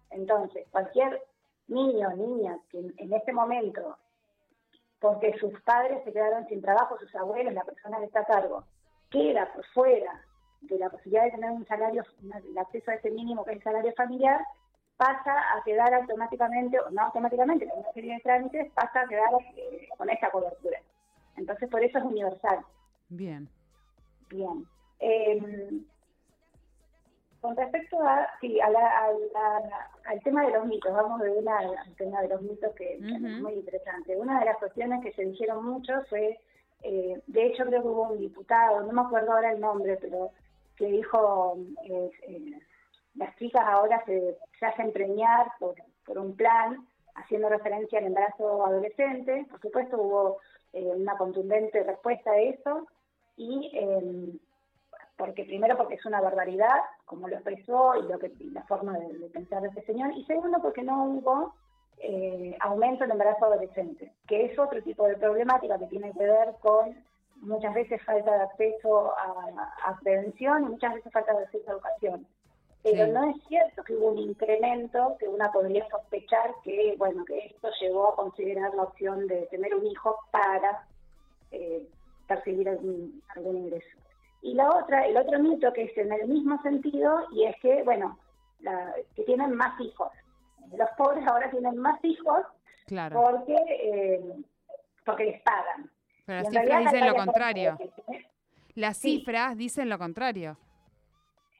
Entonces, 0.09 0.65
cualquier 0.71 1.21
niño 1.67 2.09
o 2.09 2.15
niña 2.15 2.57
que 2.71 2.79
en, 2.79 3.13
este 3.13 3.33
momento, 3.33 3.97
porque 4.99 5.37
sus 5.39 5.59
padres 5.61 6.03
se 6.03 6.13
quedaron 6.13 6.47
sin 6.47 6.61
trabajo, 6.61 6.97
sus 6.97 7.13
abuelos, 7.15 7.53
la 7.53 7.63
persona 7.63 7.99
que 7.99 8.05
está 8.05 8.21
a 8.21 8.25
cargo, 8.25 8.63
queda 9.11 9.51
por 9.53 9.65
fuera 9.67 10.21
de 10.61 10.77
la 10.79 10.89
posibilidad 10.89 11.23
de 11.25 11.31
tener 11.31 11.51
un 11.51 11.65
salario, 11.67 12.03
el 12.45 12.57
acceso 12.57 12.91
a 12.91 12.95
ese 12.95 13.11
mínimo 13.11 13.43
que 13.45 13.51
es 13.51 13.57
el 13.57 13.63
salario 13.63 13.93
familiar, 13.93 14.41
pasa 14.97 15.31
a 15.55 15.63
quedar 15.63 15.93
automáticamente, 15.93 16.79
o 16.79 16.89
no 16.89 17.03
automáticamente, 17.03 17.67
con 17.69 17.79
una 17.79 17.91
serie 17.93 18.15
de 18.15 18.19
trámites, 18.21 18.71
pasa 18.73 19.01
a 19.01 19.07
quedar 19.07 19.29
eh, 19.55 19.87
con 19.97 20.09
esta 20.09 20.31
cobertura. 20.31 20.79
Entonces, 21.35 21.69
por 21.69 21.83
eso 21.83 21.99
es 21.99 22.03
universal. 22.03 22.59
Bien. 23.09 23.47
Bien. 24.29 24.65
Eh, 24.99 25.39
con 27.39 27.55
respecto 27.55 28.01
a, 28.01 28.27
sí, 28.41 28.59
a 28.59 28.69
la- 28.71 28.97
a 29.05 29.11
la- 29.33 29.89
al 30.05 30.19
tema 30.23 30.43
de 30.45 30.51
los 30.53 30.65
mitos, 30.65 30.91
vamos 30.91 31.21
de 31.21 31.29
una 31.31 31.59
al 31.59 31.95
tema 31.95 32.21
de 32.21 32.29
los 32.29 32.41
mitos 32.41 32.73
que, 32.75 32.95
es 32.95 33.01
muy 33.41 33.53
interesante. 33.53 34.17
Una 34.17 34.39
de 34.39 34.45
las 34.45 34.57
cuestiones 34.57 35.03
que 35.03 35.13
se 35.13 35.23
dijeron 35.23 35.63
mucho 35.63 35.93
fue 36.09 36.39
eh, 36.83 37.21
de 37.25 37.45
hecho 37.47 37.65
creo 37.65 37.81
que 37.81 37.87
hubo 37.87 38.09
un 38.09 38.19
diputado, 38.19 38.81
no 38.83 38.93
me 38.93 39.01
acuerdo 39.01 39.33
ahora 39.33 39.51
el 39.51 39.59
nombre, 39.59 39.97
pero 39.99 40.29
que 40.77 40.85
dijo, 40.85 41.57
eh, 41.83 42.11
eh, 42.27 42.59
las 43.15 43.35
chicas 43.37 43.63
ahora 43.65 44.03
se, 44.05 44.37
hacen 44.61 44.93
premiar 44.93 45.51
por, 45.59 45.75
un 46.17 46.35
plan, 46.35 46.87
haciendo 47.15 47.49
referencia 47.49 47.99
al 47.99 48.05
embarazo 48.05 48.65
adolescente. 48.65 49.45
Por 49.49 49.59
supuesto 49.59 49.97
hubo 49.97 50.37
una 50.73 51.17
contundente 51.17 51.83
respuesta 51.83 52.31
a 52.31 52.39
eso 52.39 52.87
y 53.35 53.71
porque 55.17 55.45
primero 55.45 55.75
porque 55.75 55.95
es 55.95 56.05
una 56.05 56.21
barbaridad, 56.21 56.79
como 57.05 57.27
lo 57.27 57.35
expresó 57.35 57.95
y 57.95 58.03
lo 58.03 58.19
que 58.19 58.31
la 58.51 58.63
forma 58.63 58.97
de, 58.97 59.29
pensar 59.29 59.61
de 59.61 59.69
este 59.69 59.85
señor, 59.85 60.11
y 60.15 60.23
segundo 60.25 60.59
porque 60.61 60.83
no 60.83 61.05
hubo 61.05 61.55
eh, 61.97 62.55
aumento 62.59 63.03
del 63.03 63.11
embarazo 63.11 63.45
adolescente, 63.45 64.13
que 64.27 64.45
es 64.45 64.59
otro 64.59 64.81
tipo 64.83 65.07
de 65.07 65.17
problemática 65.17 65.79
que 65.79 65.87
tiene 65.87 66.13
que 66.13 66.23
ver 66.23 66.53
con 66.61 66.95
muchas 67.41 67.73
veces 67.73 68.01
falta 68.03 68.31
de 68.31 68.43
acceso 68.43 69.13
a, 69.17 69.97
prevención 70.03 70.63
y 70.63 70.69
muchas 70.69 70.93
veces 70.95 71.11
falta 71.11 71.33
de 71.33 71.43
acceso 71.43 71.69
a 71.69 71.73
educación. 71.73 72.27
Pero 72.83 73.07
no 73.07 73.29
es 73.29 73.35
cierto 73.47 73.83
que 73.83 73.95
hubo 73.95 74.11
un 74.11 74.19
incremento 74.19 75.17
que 75.19 75.27
una 75.27 75.51
podría 75.51 75.87
sospechar 75.89 76.53
que, 76.63 76.95
bueno, 76.97 77.25
que 77.25 77.37
esto 77.47 77.69
llevó 77.81 78.09
a 78.09 78.15
considerar 78.15 78.73
la 78.75 78.83
opción 78.83 79.27
de 79.27 79.47
tener 79.47 79.75
un 79.75 79.85
hijo 79.85 80.17
para 80.31 80.87
eh, 81.51 81.85
percibir 82.27 82.69
algún, 82.69 83.21
algún 83.35 83.57
ingreso. 83.57 83.97
Y 84.41 84.53
la 84.53 84.69
otra, 84.69 85.05
el 85.05 85.17
otro 85.17 85.39
mito 85.39 85.73
que 85.73 85.83
es 85.83 85.97
en 85.97 86.13
el 86.13 86.27
mismo 86.27 86.61
sentido, 86.61 87.25
y 87.31 87.45
es 87.45 87.55
que, 87.61 87.83
bueno, 87.83 88.17
que 89.15 89.23
tienen 89.23 89.55
más 89.55 89.79
hijos. 89.81 90.11
Los 90.77 90.89
pobres 90.97 91.25
ahora 91.27 91.49
tienen 91.49 91.77
más 91.77 91.99
hijos 92.03 92.43
porque, 92.87 93.55
eh, 93.81 94.21
porque 95.05 95.25
les 95.25 95.41
pagan. 95.41 95.89
Pero 96.27 96.41
las 96.41 96.49
cifras 96.51 96.83
dicen 96.83 97.07
lo 97.07 97.15
contrario. 97.15 97.77
Las 98.75 98.97
cifras 98.97 99.57
dicen 99.57 99.89
lo 99.89 99.97
contrario. 99.97 100.55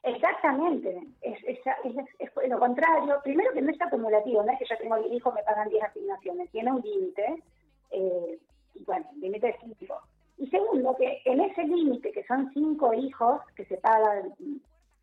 Exactamente, 0.03 1.01
es, 1.21 1.38
es, 1.45 2.31
lo 2.47 2.59
contrario. 2.59 3.19
Primero 3.24 3.51
que 3.53 3.62
no 3.62 3.71
es 3.71 3.81
acumulativo, 3.81 4.43
no 4.43 4.51
es 4.51 4.59
que 4.59 4.65
yo 4.69 4.77
tengo 4.77 4.97
mi 4.97 5.15
hijo, 5.15 5.31
me 5.31 5.41
pagan 5.41 5.67
10 5.67 5.83
asignaciones, 5.83 6.51
tiene 6.51 6.71
un 6.71 6.81
límite, 6.81 7.43
eh, 7.89 8.39
y 8.75 8.83
bueno, 8.83 9.07
límite 9.19 9.47
de 9.47 9.55
5. 9.79 10.00
Y 10.38 10.47
segundo, 10.50 10.95
que 10.95 11.21
en 11.25 11.41
ese 11.41 11.63
límite, 11.63 12.12
que 12.12 12.24
son 12.25 12.51
cinco 12.53 12.93
hijos 12.93 13.41
que 13.55 13.65
se 13.65 13.77
pagan 13.77 14.36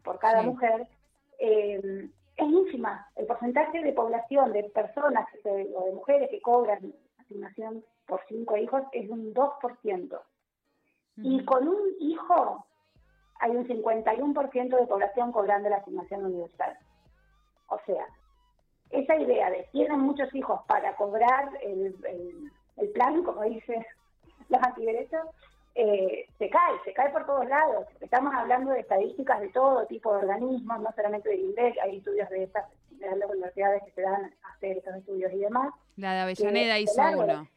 por 0.04 0.20
cada 0.20 0.42
mujer, 0.42 0.86
eh, 1.40 2.08
es 2.36 2.46
ínfima. 2.46 3.08
El 3.16 3.26
porcentaje 3.26 3.82
de 3.82 3.92
población 3.92 4.52
de 4.52 4.62
personas 4.64 5.26
o 5.44 5.84
de 5.86 5.92
mujeres 5.92 6.30
que 6.30 6.40
cobran 6.40 6.94
asignación 7.18 7.82
por 8.06 8.20
cinco 8.28 8.56
hijos 8.56 8.82
es 8.92 9.08
un 9.10 9.32
2%. 9.34 10.20
Y 11.16 11.44
con 11.44 11.68
un 11.68 11.80
hijo 12.00 12.66
hay 13.40 13.52
un 13.52 13.66
51% 13.66 14.80
de 14.80 14.86
población 14.86 15.32
cobrando 15.32 15.68
la 15.68 15.76
asignación 15.76 16.24
universal. 16.24 16.76
O 17.68 17.78
sea, 17.86 18.06
esa 18.90 19.16
idea 19.16 19.50
de 19.50 19.68
tienen 19.72 20.00
muchos 20.00 20.32
hijos 20.34 20.60
para 20.66 20.96
cobrar 20.96 21.50
el, 21.62 21.94
el 22.76 22.88
plan, 22.90 23.22
como 23.22 23.42
dice 23.42 23.86
los 24.48 24.62
antiderechos, 24.62 25.26
eh, 25.76 26.26
se 26.38 26.48
cae, 26.50 26.78
se 26.84 26.92
cae 26.92 27.10
por 27.10 27.26
todos 27.26 27.46
lados. 27.48 27.86
Estamos 28.00 28.32
hablando 28.34 28.70
de 28.70 28.80
estadísticas 28.80 29.40
de 29.40 29.48
todo 29.48 29.86
tipo 29.86 30.12
de 30.12 30.18
organismos, 30.18 30.80
no 30.80 30.92
solamente 30.94 31.28
del 31.28 31.40
INDEC, 31.40 31.78
hay 31.82 31.98
estudios 31.98 32.28
de 32.30 32.44
estas 32.44 32.64
de 32.90 33.16
las 33.16 33.28
universidades 33.28 33.82
que 33.82 33.90
se 33.90 34.02
dan 34.02 34.32
a 34.42 34.52
hacer 34.52 34.78
estos 34.78 34.94
estudios 34.94 35.32
y 35.32 35.38
demás. 35.38 35.74
La 35.96 36.14
de 36.14 36.20
Avellaneda 36.20 36.78
hizo 36.78 37.02
uno. 37.16 37.48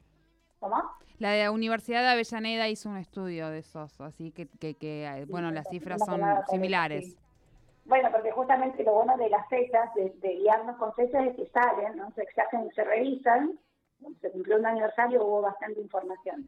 ¿Cómo? 0.60 0.84
La 1.20 1.32
de 1.32 1.44
la 1.44 1.52
Universidad 1.52 2.02
de 2.02 2.10
Avellaneda 2.10 2.68
hizo 2.68 2.90
un 2.90 2.98
estudio 2.98 3.50
de 3.50 3.60
esos, 3.60 4.00
así 4.02 4.32
que, 4.32 4.48
que, 4.48 4.76
eh, 5.06 5.26
bueno, 5.28 5.52
las 5.52 5.68
cifras 5.70 6.04
son 6.06 6.22
similares. 6.50 7.18
Bueno, 7.86 8.10
porque 8.12 8.32
justamente 8.32 8.84
lo 8.84 8.94
bueno 8.94 9.18
de 9.18 9.30
las 9.30 9.48
fechas, 9.48 9.90
de, 9.96 10.12
guiarnos 10.22 10.78
con 10.78 10.94
fechas, 10.94 11.26
es 11.26 11.36
que 11.36 11.48
salen, 11.48 11.98
¿no? 11.98 12.12
se, 12.12 12.24
hacen, 12.42 12.70
se 12.76 12.84
revisan, 12.84 13.58
se 14.22 14.32
cumplió 14.32 14.58
un 14.58 14.66
aniversario, 14.66 15.26
hubo 15.26 15.42
bastante 15.42 15.80
información. 15.80 16.48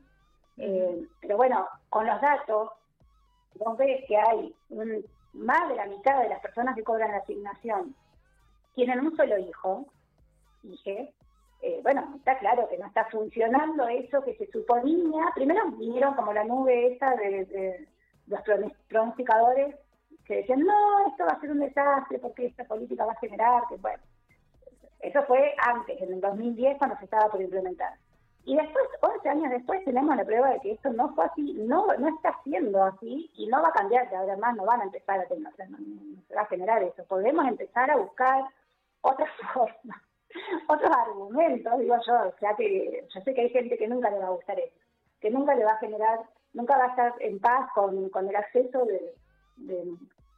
Eh, 0.58 1.08
pero 1.22 1.38
bueno, 1.38 1.68
con 1.90 2.06
los 2.06 2.20
datos, 2.22 2.72
vos 3.56 3.78
ves 3.78 4.04
que 4.08 4.18
hay 4.18 4.54
más 5.34 5.70
de 5.70 5.76
la 5.76 5.86
mitad 5.86 6.22
de 6.22 6.30
las 6.30 6.42
personas 6.42 6.76
que 6.76 6.84
cobran 6.84 7.12
la 7.12 7.18
asignación 7.18 7.96
tienen 8.76 9.00
un 9.02 9.16
solo 9.16 9.38
hijo, 9.38 9.86
dije, 10.64 11.14
eh, 11.62 11.80
bueno, 11.84 12.14
está 12.16 12.38
claro 12.38 12.70
que 12.70 12.78
no 12.78 12.88
está 12.88 13.06
funcionando 13.06 13.88
eso 13.88 14.24
que 14.24 14.36
se 14.36 14.50
suponía. 14.52 15.26
Primero 15.36 15.70
vinieron 15.72 16.14
como 16.16 16.34
la 16.34 16.44
nube 16.44 16.94
esa 16.94 17.16
de, 17.16 17.88
los 18.28 18.42
pronosticadores 18.88 19.76
que 20.26 20.38
decían, 20.38 20.62
no, 20.62 21.08
esto 21.08 21.26
va 21.26 21.34
a 21.34 21.42
ser 21.42 21.52
un 21.52 21.60
desastre 21.60 22.20
porque 22.20 22.46
esta 22.46 22.64
política 22.64 23.06
va 23.06 23.14
a 23.14 23.20
generar, 23.20 23.64
que 23.68 23.76
bueno, 23.78 24.02
eso 25.00 25.24
fue 25.24 25.56
antes, 25.66 26.00
en 26.02 26.14
el 26.14 26.22
2010 26.22 26.78
cuando 26.78 26.98
se 26.98 27.06
estaba 27.06 27.30
por 27.30 27.42
implementar. 27.42 27.94
Y 28.46 28.56
después, 28.56 28.86
11 29.02 29.30
años 29.30 29.52
después, 29.52 29.84
tenemos 29.86 30.16
la 30.16 30.26
prueba 30.26 30.52
de 30.52 30.60
que 30.60 30.72
esto 30.72 30.92
no 30.92 31.14
fue 31.14 31.26
así, 31.26 31.54
no 31.54 31.88
no 31.98 32.08
está 32.08 32.36
siendo 32.44 32.84
así 32.84 33.30
y 33.36 33.48
no 33.48 33.62
va 33.62 33.70
a 33.70 33.74
cambiar, 33.74 34.10
que 34.10 34.16
además 34.16 34.56
no 34.56 34.66
van 34.66 34.82
a 34.82 34.86
empezar 34.86 35.20
a 35.20 35.26
tener, 35.26 35.44
no, 35.44 35.78
se 36.28 36.36
va 36.36 36.42
a 36.42 36.46
generar 36.46 36.84
eso. 36.84 37.04
Podemos 37.06 37.46
empezar 37.48 37.92
a 37.92 37.98
buscar 37.98 38.46
otras 39.02 39.30
formas, 39.54 40.02
otros 40.70 40.92
argumentos, 40.92 41.80
digo 41.80 41.96
yo, 42.06 42.14
o 42.30 42.38
sea 42.40 42.56
que 42.56 43.06
yo 43.14 43.22
sé 43.22 43.34
que 43.34 43.42
hay 43.42 43.50
gente 43.50 43.78
que 43.78 43.88
nunca 43.88 44.12
le 44.12 44.20
va 44.20 44.28
a 44.28 44.32
gustar 44.32 44.60
eso, 44.60 44.76
que 45.20 45.32
nunca 45.32 45.56
le 45.56 45.66
va 45.66 45.72
a 45.74 45.80
generar, 45.80 46.20
nunca 46.54 46.78
va 46.78 46.86
a 46.86 46.90
estar 46.90 47.14
en 47.20 47.40
paz 47.40 47.70
con, 47.74 48.10
con 48.10 48.30
el 48.30 48.36
acceso 48.36 48.86
de, 48.86 49.16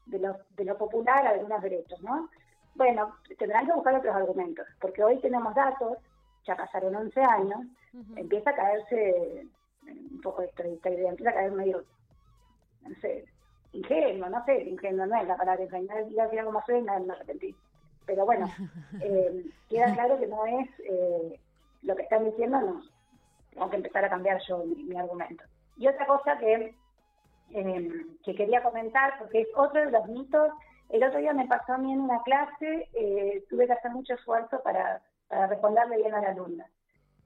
de, 0.08 0.20
lo, 0.20 0.38
de 0.56 0.66
lo 0.66 0.78
popular 0.78 1.28
a 1.28 1.32
algunos 1.32 1.62
derechos, 1.62 2.02
¿no? 2.02 2.30
Bueno, 2.76 3.14
tendrán 3.38 3.66
que 3.66 3.74
buscar 3.74 3.96
otros 3.96 4.16
argumentos, 4.16 4.66
porque 4.80 5.04
hoy 5.04 5.20
tenemos 5.20 5.54
datos 5.54 5.98
ya 6.46 6.56
pasaron 6.56 6.96
11 6.96 7.22
años, 7.22 7.60
empieza 8.16 8.50
a 8.52 8.56
caerse 8.56 9.46
un 9.84 10.22
poco 10.22 10.42
esta, 10.44 10.64
esta 10.64 10.90
idea, 10.90 11.10
empieza 11.10 11.32
a 11.32 11.36
caer 11.36 11.52
medio, 11.52 11.84
no 12.88 12.96
sé, 13.02 13.26
ingenuo, 13.74 14.30
no 14.30 14.44
sé, 14.46 14.64
ingenuo 14.64 15.06
no 15.06 15.22
es 15.22 15.28
la 15.28 15.38
palabra 15.38 15.64
ingenuo, 15.64 16.08
diga 16.08 16.46
como 16.46 16.62
suena, 16.66 16.98
me 17.00 17.14
arrepentí. 17.14 17.54
Pero 18.12 18.26
bueno, 18.26 18.46
eh, 19.02 19.46
queda 19.70 19.94
claro 19.94 20.20
que 20.20 20.28
no 20.28 20.46
es 20.46 20.70
eh, 20.80 21.40
lo 21.84 21.96
que 21.96 22.04
están 22.04 22.26
diciendo, 22.26 22.60
no. 22.60 22.82
Tengo 23.52 23.70
que 23.70 23.78
empezar 23.78 24.04
a 24.04 24.10
cambiar 24.10 24.42
yo 24.48 24.66
mi, 24.66 24.96
argumento. 24.98 25.44
Y 25.78 25.88
otra 25.88 26.06
cosa 26.06 26.38
que, 26.38 26.76
eh, 27.52 28.06
que 28.26 28.36
quería 28.36 28.62
comentar, 28.62 29.18
porque 29.18 29.42
es 29.42 29.48
otro 29.56 29.80
de 29.80 29.92
los 29.92 30.06
mitos, 30.08 30.52
el 30.90 31.04
otro 31.04 31.20
día 31.20 31.32
me 31.32 31.48
pasó 31.48 31.74
a 31.74 31.78
mí 31.78 31.94
en 31.94 32.02
una 32.02 32.22
clase, 32.24 32.90
tuve 33.50 33.66
que 33.66 33.74
hacer 33.74 33.92
mucho 33.92 34.14
esfuerzo 34.14 34.62
para 34.62 35.02
para 35.32 35.48
responderle 35.48 35.98
bien 35.98 36.14
a 36.14 36.22
la 36.22 36.30
alumna. 36.32 36.66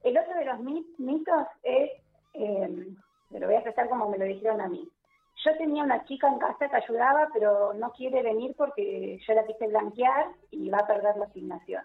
El 0.03 0.17
otro 0.17 0.35
de 0.35 0.45
los 0.45 0.59
mitos 0.99 1.47
es, 1.63 1.89
eh, 2.33 2.87
me 3.31 3.39
lo 3.39 3.47
voy 3.47 3.55
a 3.55 3.59
expresar 3.59 3.89
como 3.89 4.09
me 4.09 4.19
lo 4.19 4.25
dijeron 4.25 4.61
a 4.61 4.67
mí. 4.67 4.87
Yo 5.45 5.55
tenía 5.57 5.83
una 5.83 6.03
chica 6.05 6.27
en 6.27 6.39
casa 6.39 6.67
que 6.67 6.75
ayudaba, 6.75 7.29
pero 7.31 7.73
no 7.75 7.91
quiere 7.91 8.23
venir 8.23 8.55
porque 8.57 9.19
yo 9.27 9.33
la 9.35 9.45
quise 9.45 9.67
blanquear 9.67 10.31
y 10.49 10.69
va 10.71 10.79
a 10.79 10.87
perder 10.87 11.17
la 11.17 11.25
asignación. 11.25 11.83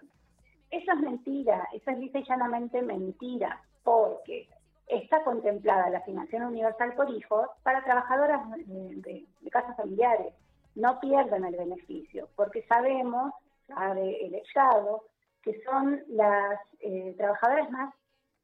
Eso 0.71 0.91
es 0.93 0.99
mentira, 0.99 1.67
eso 1.71 1.91
es 1.91 1.99
lisa 1.99 2.19
y 2.19 2.25
llanamente 2.25 2.81
mentira, 2.81 3.61
porque 3.83 4.47
está 4.87 5.23
contemplada 5.23 5.91
la 5.91 5.99
asignación 5.99 6.43
universal 6.43 6.95
por 6.95 7.11
hijos 7.11 7.49
para 7.61 7.83
trabajadoras 7.83 8.41
de, 8.65 9.27
casas 9.51 9.77
familiares. 9.77 10.33
No 10.73 10.99
pierdan 10.99 11.45
el 11.45 11.55
beneficio, 11.55 12.29
porque 12.35 12.63
sabemos, 12.63 13.31
sabe 13.67 14.25
el 14.25 14.33
Estado, 14.35 15.03
que 15.43 15.61
son 15.63 16.01
las 16.07 16.59
eh, 16.79 17.13
trabajadoras 17.15 17.69
más 17.69 17.93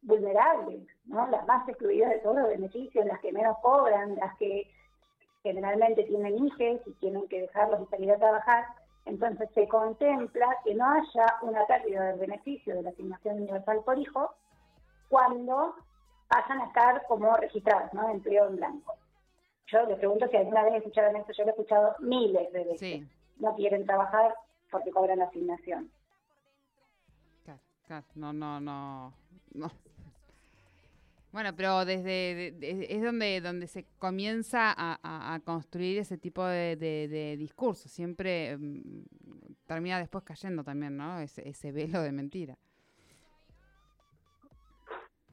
vulnerables, 0.04 0.88
¿no? 1.06 1.28
las 1.28 1.48
más 1.48 1.68
excluidas 1.68 2.12
de 2.12 2.20
todos 2.20 2.38
los 2.38 2.50
beneficios, 2.50 3.06
las 3.06 3.20
que 3.20 3.32
menos 3.32 3.58
cobran, 3.64 4.16
las 4.16 4.38
que 4.38 4.70
generalmente 5.48 6.04
tienen 6.04 6.46
hijos 6.46 6.82
y 6.86 6.92
tienen 7.00 7.28
que 7.28 7.42
dejarlos 7.42 7.82
y 7.82 7.86
salir 7.90 8.12
a 8.12 8.18
trabajar. 8.18 8.66
Entonces 9.06 9.50
se 9.54 9.68
contempla 9.68 10.48
que 10.64 10.76
no 10.76 10.86
haya 10.86 11.26
una 11.42 11.66
pérdida 11.66 12.06
del 12.06 12.20
beneficio 12.20 12.76
de 12.76 12.84
la 12.84 12.90
asignación 12.90 13.38
universal 13.38 13.82
por 13.86 13.98
hijo 13.98 14.34
cuando 15.10 15.76
pasan 16.28 16.62
a 16.62 16.66
estar 16.66 17.06
como 17.08 17.36
registrados, 17.38 17.94
¿no? 17.94 18.12
Periodo 18.22 18.50
en 18.50 18.56
blanco. 18.58 18.96
Yo 19.68 19.86
les 19.86 19.98
pregunto 19.98 20.28
si 20.28 20.38
alguna 20.38 20.64
vez 20.64 20.76
escucharon 20.76 21.16
esto, 21.16 21.32
yo 21.34 21.44
lo 21.44 21.50
he 21.50 21.52
escuchado 21.52 21.96
miles 22.00 22.52
de 22.52 22.64
veces. 22.64 23.08
No 23.38 23.56
quieren 23.56 23.86
trabajar 23.86 24.36
porque 24.70 24.92
cobran 24.92 25.20
la 25.20 25.26
asignación 25.26 25.92
no, 28.16 28.34
no, 28.34 28.60
no, 28.60 29.14
Bueno, 31.38 31.56
pero 31.56 31.86
desde 31.86 32.48
es 32.96 33.04
donde 33.04 33.42
donde 33.42 33.68
se 33.68 33.86
comienza 34.00 34.74
a, 34.76 35.40
construir 35.46 36.00
ese 36.00 36.18
tipo 36.18 36.44
de, 36.44 37.36
discurso. 37.38 37.88
Siempre 37.90 38.58
mm, 38.58 39.04
termina 39.68 40.00
después 40.00 40.24
cayendo 40.24 40.64
también, 40.64 40.98
¿no? 40.98 41.20
Ese, 41.20 41.48
ese 41.48 41.72
velo 41.72 42.02
de 42.02 42.12
mentira. 42.12 42.58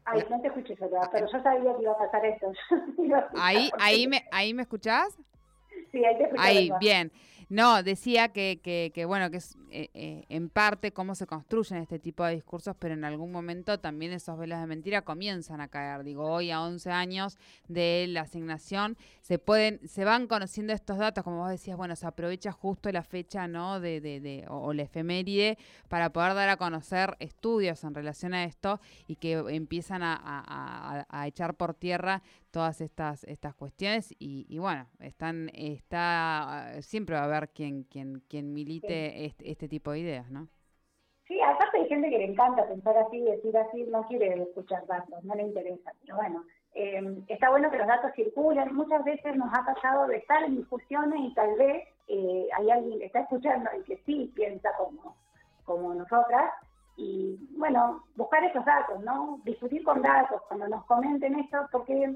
Ay, 0.04 0.22
no 0.28 0.42
te 0.42 0.48
escuché, 0.48 0.76
Soledad, 0.76 1.08
pero 1.10 1.26
yo 1.32 1.42
sabía 1.42 1.74
que 1.74 1.82
iba 1.84 1.92
a 1.92 1.98
pasar 1.98 2.26
esto. 2.26 2.52
ahí, 3.40 3.70
ahí, 3.78 4.06
me, 4.06 4.26
¿Ahí 4.30 4.52
me 4.52 4.60
escuchás? 4.60 5.16
Sí, 5.90 6.04
ahí 6.04 6.18
te 6.18 6.24
escuché. 6.24 6.42
Ahí, 6.42 6.70
bien. 6.80 7.10
No, 7.54 7.84
decía 7.84 8.30
que, 8.30 8.58
que, 8.60 8.90
que 8.92 9.04
bueno, 9.04 9.30
que 9.30 9.36
es 9.36 9.56
eh, 9.70 9.90
eh, 9.94 10.24
en 10.28 10.50
parte 10.50 10.92
cómo 10.92 11.16
se 11.16 11.26
construyen 11.26 11.82
este 11.82 12.00
tipo 12.00 12.24
de 12.24 12.34
discursos, 12.34 12.74
pero 12.78 12.94
en 12.94 13.04
algún 13.04 13.30
momento 13.30 13.78
también 13.78 14.12
esos 14.12 14.36
velos 14.36 14.60
de 14.60 14.66
mentira 14.66 15.02
comienzan 15.02 15.60
a 15.60 15.66
caer. 15.66 16.02
Digo, 16.02 16.24
hoy 16.24 16.50
a 16.50 16.62
11 16.62 16.90
años 16.90 17.38
de 17.68 18.06
la 18.08 18.22
asignación 18.22 18.96
se 19.20 19.38
pueden, 19.38 19.80
se 19.88 20.04
van 20.04 20.26
conociendo 20.26 20.72
estos 20.72 20.98
datos, 20.98 21.22
como 21.22 21.38
vos 21.38 21.50
decías, 21.50 21.76
bueno, 21.76 21.94
se 21.94 22.06
aprovecha 22.06 22.50
justo 22.50 22.90
la 22.90 23.02
fecha, 23.02 23.46
¿no? 23.46 23.78
De, 23.78 24.00
de, 24.00 24.20
de 24.20 24.44
o, 24.48 24.72
la 24.72 24.82
efeméride 24.82 25.56
para 25.88 26.10
poder 26.12 26.34
dar 26.34 26.48
a 26.48 26.56
conocer 26.56 27.16
estudios 27.20 27.84
en 27.84 27.94
relación 27.94 28.34
a 28.34 28.44
esto 28.44 28.80
y 29.06 29.16
que 29.16 29.32
empiezan 29.32 30.02
a, 30.02 30.20
a, 31.08 31.26
echar 31.26 31.54
por 31.54 31.74
tierra 31.74 32.22
todas 32.50 32.80
estas 32.80 33.24
estas 33.24 33.54
cuestiones 33.54 34.12
y, 34.18 34.46
y, 34.48 34.58
bueno 34.58 34.86
están 35.00 35.50
está 35.54 36.76
siempre 36.80 37.16
va 37.16 37.22
a 37.22 37.24
haber 37.24 37.43
quien 37.46 37.84
quien 37.84 38.20
quien 38.28 38.52
milite 38.52 39.10
sí. 39.10 39.24
este, 39.26 39.50
este, 39.50 39.68
tipo 39.68 39.92
de 39.92 40.00
ideas 40.00 40.30
no 40.30 40.48
sí 41.26 41.40
aparte 41.40 41.78
hay 41.78 41.88
gente 41.88 42.10
que 42.10 42.18
le 42.18 42.24
encanta 42.24 42.66
pensar 42.68 42.96
así 42.98 43.20
decir 43.20 43.56
así 43.56 43.84
no 43.84 44.06
quiere 44.06 44.42
escuchar 44.42 44.86
datos 44.86 45.22
no 45.24 45.34
le 45.34 45.42
interesa 45.42 45.92
pero 46.02 46.16
bueno 46.16 46.44
eh, 46.74 47.22
está 47.28 47.50
bueno 47.50 47.70
que 47.70 47.78
los 47.78 47.86
datos 47.86 48.12
circulen 48.16 48.74
muchas 48.74 49.04
veces 49.04 49.36
nos 49.36 49.52
ha 49.52 49.64
pasado 49.64 50.06
de 50.08 50.16
estar 50.16 50.42
en 50.42 50.56
discusiones 50.56 51.20
y 51.20 51.34
tal 51.34 51.54
vez 51.56 51.88
eh, 52.08 52.48
hay 52.56 52.70
alguien 52.70 52.98
que 52.98 53.06
está 53.06 53.20
escuchando 53.20 53.70
y 53.78 53.84
que 53.84 53.96
sí 54.04 54.32
piensa 54.34 54.70
como 54.76 55.16
como 55.64 55.94
nosotras 55.94 56.52
y 56.96 57.36
bueno, 57.56 58.04
buscar 58.16 58.44
esos 58.44 58.64
datos, 58.64 59.00
¿no? 59.02 59.40
Discutir 59.44 59.82
con 59.82 60.02
datos 60.02 60.40
cuando 60.48 60.68
nos 60.68 60.84
comenten 60.84 61.38
esto, 61.40 61.66
porque 61.72 62.14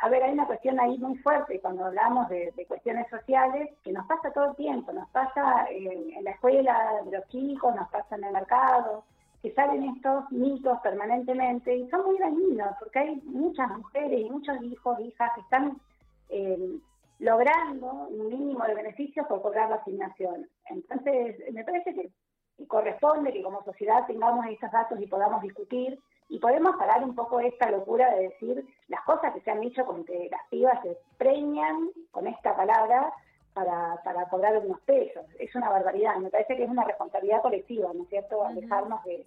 a 0.00 0.08
ver, 0.08 0.22
hay 0.22 0.32
una 0.32 0.46
cuestión 0.46 0.78
ahí 0.78 0.98
muy 0.98 1.16
fuerte 1.18 1.60
cuando 1.60 1.86
hablamos 1.86 2.28
de, 2.28 2.52
de, 2.56 2.66
cuestiones 2.66 3.08
sociales 3.08 3.70
que 3.82 3.92
nos 3.92 4.06
pasa 4.06 4.32
todo 4.32 4.50
el 4.50 4.56
tiempo, 4.56 4.92
nos 4.92 5.08
pasa 5.10 5.66
en, 5.70 6.12
en, 6.12 6.24
la 6.24 6.30
escuela 6.30 7.02
de 7.04 7.18
los 7.18 7.28
chicos, 7.28 7.74
nos 7.74 7.88
pasa 7.88 8.16
en 8.16 8.24
el 8.24 8.32
mercado, 8.32 9.04
que 9.42 9.52
salen 9.54 9.84
estos 9.96 10.30
mitos 10.30 10.78
permanentemente 10.80 11.74
y 11.74 11.88
son 11.90 12.04
muy 12.04 12.18
dañinos 12.18 12.74
porque 12.78 12.98
hay 12.98 13.16
muchas 13.24 13.68
mujeres 13.76 14.20
y 14.20 14.30
muchos 14.30 14.60
hijos, 14.62 15.00
hijas 15.00 15.32
que 15.34 15.40
están 15.40 15.80
eh, 16.28 16.78
logrando 17.18 17.92
un 18.08 18.28
mínimo 18.28 18.64
de 18.64 18.74
beneficios 18.74 19.26
por 19.26 19.42
cobrar 19.42 19.70
la 19.70 19.76
asignación. 19.76 20.48
Entonces, 20.66 21.36
me 21.52 21.64
parece 21.64 21.94
que 21.94 22.66
corresponde 22.66 23.32
que 23.32 23.42
como 23.42 23.62
sociedad 23.64 24.06
tengamos 24.06 24.46
estos 24.46 24.70
datos 24.70 25.00
y 25.00 25.06
podamos 25.06 25.42
discutir 25.42 25.98
y 26.28 26.38
podemos 26.38 26.76
parar 26.76 27.02
un 27.02 27.14
poco 27.14 27.40
esta 27.40 27.70
locura 27.70 28.14
de 28.14 28.28
decir 28.28 28.64
las 28.88 29.02
cosas 29.04 29.32
que 29.32 29.40
se 29.40 29.50
han 29.50 29.60
dicho 29.60 29.84
como 29.86 30.04
que 30.04 30.28
las 30.30 30.46
pibas 30.50 30.80
se 30.82 30.98
preñan 31.16 31.90
con 32.10 32.26
esta 32.26 32.54
palabra 32.56 33.12
para, 33.54 34.00
para 34.04 34.28
cobrar 34.28 34.58
unos 34.58 34.80
pesos. 34.82 35.24
Es 35.38 35.54
una 35.54 35.70
barbaridad, 35.70 36.16
me 36.16 36.30
parece 36.30 36.56
que 36.56 36.64
es 36.64 36.70
una 36.70 36.84
responsabilidad 36.84 37.42
colectiva, 37.42 37.92
¿no 37.94 38.02
es 38.02 38.08
cierto?, 38.10 38.44
alejarnos 38.44 39.02
de, 39.04 39.26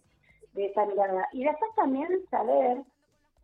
de 0.53 0.65
esa 0.65 0.85
mirada. 0.85 1.27
Y 1.31 1.43
después 1.43 1.71
también 1.75 2.07
saber 2.29 2.83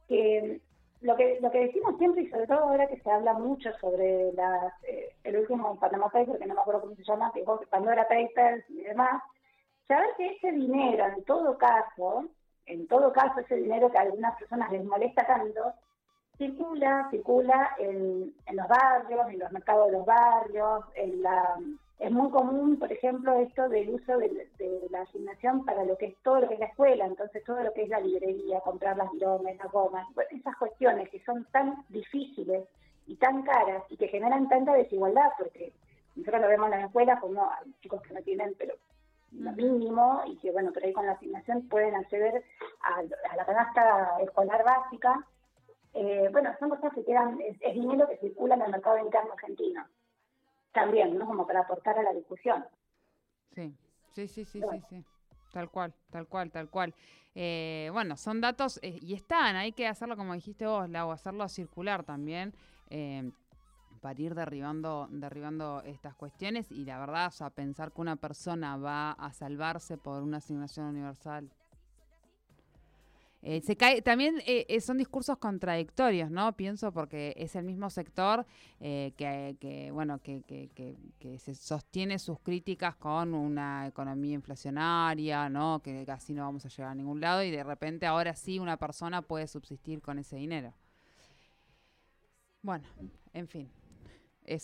que 0.08 0.62
lo 1.02 1.16
que 1.16 1.40
lo 1.42 1.52
que 1.52 1.66
decimos 1.66 1.98
siempre 1.98 2.24
y 2.24 2.30
sobre 2.30 2.48
todo 2.48 2.60
ahora 2.60 2.88
que 2.88 3.00
se 3.00 3.12
habla 3.12 3.34
mucho 3.34 3.72
sobre 3.80 4.32
las, 4.34 4.74
eh, 4.84 5.14
el 5.24 5.38
último 5.38 5.80
Panama 5.80 6.10
Paper, 6.10 6.40
que 6.40 6.46
no 6.46 6.56
me 6.56 6.62
acuerdo 6.62 6.82
cómo 6.82 6.96
se 6.96 7.04
llama, 7.04 7.32
que 7.34 7.42
es 7.42 7.70
Pandora 7.70 8.08
Papers 8.08 8.68
y 8.70 8.82
demás, 8.82 9.22
saber 9.88 10.10
que 10.18 10.28
ese 10.28 10.52
dinero, 10.52 11.06
en 11.06 11.24
todo 11.24 11.58
caso, 11.58 12.26
en 12.68 12.88
todo 12.88 13.12
caso, 13.12 13.40
ese 13.40 13.56
dinero 13.56 13.90
que 13.90 13.98
a 13.98 14.02
algunas 14.02 14.38
personas 14.38 14.72
les 14.72 14.86
molesta 14.86 15.26
tanto, 15.26 15.74
circula, 16.38 17.08
circula 17.10 17.76
en, 17.80 18.34
en 18.46 18.56
los 18.56 18.68
barrios, 18.68 19.28
en 19.30 19.40
los 19.40 19.52
mercados 19.52 19.88
de 19.88 19.94
los 19.94 20.06
barrios, 20.06 20.86
en 20.96 21.22
la, 21.24 21.58
es 22.00 22.12
muy 22.12 22.30
común, 22.30 22.78
por 22.78 22.92
ejemplo, 22.92 23.34
esto 23.40 23.68
del 23.70 23.90
uso 23.90 24.18
de, 24.20 24.48
la 24.92 25.02
asignación 25.02 25.66
para 25.66 25.84
lo 25.84 25.98
que 25.98 26.08
es 26.08 26.16
todo 26.24 26.42
lo 26.42 26.48
que 26.48 26.54
es 26.54 26.60
la 26.60 26.68
escuela, 26.68 27.06
entonces 27.06 27.44
todo 27.44 27.64
lo 27.64 27.74
que 27.74 27.84
es 27.84 27.90
la 27.90 28.00
librería, 28.00 28.60
comprar 28.62 28.98
las 28.98 29.12
bromas, 29.14 29.58
las 29.58 29.72
gomas, 29.72 30.08
esas 30.30 30.56
cuestiones 30.58 31.10
que 31.10 31.24
son 31.24 31.46
tan 31.46 31.84
difíciles 31.90 32.66
y 33.08 33.16
tan 33.16 33.42
caras 33.44 33.84
y 33.90 33.98
que 33.98 34.10
generan 34.10 34.48
tanta 34.48 34.74
desigualdad, 34.74 35.32
porque 35.40 35.74
nosotros 36.16 36.42
lo 36.42 36.48
vemos 36.50 36.66
en 36.68 36.72
las 36.72 36.86
escuelas 36.86 37.20
como 37.20 37.50
hay 37.50 37.74
chicos 37.82 38.02
que 38.04 38.14
no 38.14 38.22
tienen, 38.22 38.54
pero 38.60 38.76
lo 39.32 39.52
mínimo 39.52 40.22
y 40.26 40.38
que 40.38 40.52
bueno, 40.52 40.72
pero 40.74 40.88
ahí 40.88 40.94
con 40.94 41.06
la 41.06 41.14
asignación 41.14 41.68
pueden 41.68 41.96
acceder 41.96 42.44
a, 42.82 43.00
a 43.00 43.36
la 43.36 43.46
canasta 43.46 44.18
escolar 44.22 44.64
básica. 44.64 45.26
Eh, 45.94 46.30
bueno, 46.32 46.54
son 46.60 46.70
cosas 46.70 46.94
que 46.94 47.04
quedan, 47.04 47.40
es, 47.42 47.58
es, 47.62 47.74
dinero 47.74 48.08
que 48.08 48.18
circula 48.18 48.56
en 48.56 48.62
el 48.62 48.72
mercado 48.72 48.98
interno 49.00 49.34
argentino. 49.34 49.86
También, 50.72 51.18
¿no? 51.18 51.26
Como 51.26 51.48
para 51.48 51.62
aportar 51.62 51.98
a 51.98 52.04
la 52.04 52.14
discusión. 52.14 52.66
Sí, 53.56 53.76
sí, 54.12 54.28
sí, 54.28 54.46
sí, 54.46 54.60
bueno. 54.60 54.86
sí, 54.90 54.98
sí. 54.98 55.06
Tal 55.52 55.70
cual, 55.72 55.94
tal 56.12 56.28
cual, 56.28 56.52
tal 56.52 56.70
cual. 56.70 56.94
Eh, 57.34 57.90
bueno, 57.94 58.16
son 58.18 58.42
datos 58.42 58.80
eh, 58.84 59.00
y 59.02 59.14
están, 59.14 59.56
hay 59.56 59.72
que 59.72 59.88
hacerlo 59.88 60.18
como 60.18 60.34
dijiste 60.34 60.68
vos, 60.68 60.90
Lau, 60.90 61.12
hacerlo 61.12 61.48
circular 61.48 62.04
también. 62.04 62.54
Eh, 63.98 64.00
para 64.00 64.22
ir 64.22 64.36
derribando, 64.36 65.08
derribando 65.12 65.82
estas 65.84 66.16
cuestiones 66.16 66.72
y 66.72 66.86
la 66.86 67.00
verdad, 67.00 67.28
o 67.28 67.32
sea, 67.32 67.50
pensar 67.50 67.92
que 67.92 68.02
una 68.02 68.16
persona 68.16 68.78
va 68.78 69.12
a 69.12 69.34
salvarse 69.34 69.98
por 69.98 70.24
una 70.24 70.38
asignación 70.38 70.88
universal. 70.88 71.50
Eh, 73.44 73.62
se 73.62 73.78
cae, 73.78 74.02
también 74.02 74.42
eh, 74.46 74.82
son 74.82 74.98
discursos 74.98 75.38
contradictorios, 75.38 76.30
¿no? 76.32 76.54
Pienso 76.54 76.92
porque 76.92 77.34
es 77.38 77.56
el 77.56 77.64
mismo 77.64 77.90
sector 77.90 78.46
eh, 78.80 79.14
que, 79.16 79.56
que, 79.60 79.92
bueno, 79.92 80.20
que, 80.20 80.42
que, 80.42 80.70
que, 81.20 81.40
se 81.40 81.54
sostiene 81.54 82.18
sus 82.20 82.40
críticas 82.40 82.96
con 82.96 83.34
una 83.34 83.88
economía 83.88 84.34
inflacionaria, 84.34 85.50
¿no? 85.50 85.82
Que 85.82 86.04
casi 86.06 86.34
no 86.34 86.44
vamos 86.44 86.66
a 86.66 86.70
llegar 86.70 86.92
a 86.92 86.96
ningún 86.96 87.22
lado 87.22 87.44
y 87.44 87.52
de 87.52 87.64
repente 87.64 88.06
ahora 88.06 88.36
sí 88.36 88.60
una 88.60 88.78
persona 88.78 89.22
puede 89.22 89.48
subsistir 89.48 90.02
con 90.02 90.18
ese 90.20 90.36
dinero. 90.36 90.74
Bueno, 92.64 92.86
en 93.34 93.48
fin. 93.48 93.70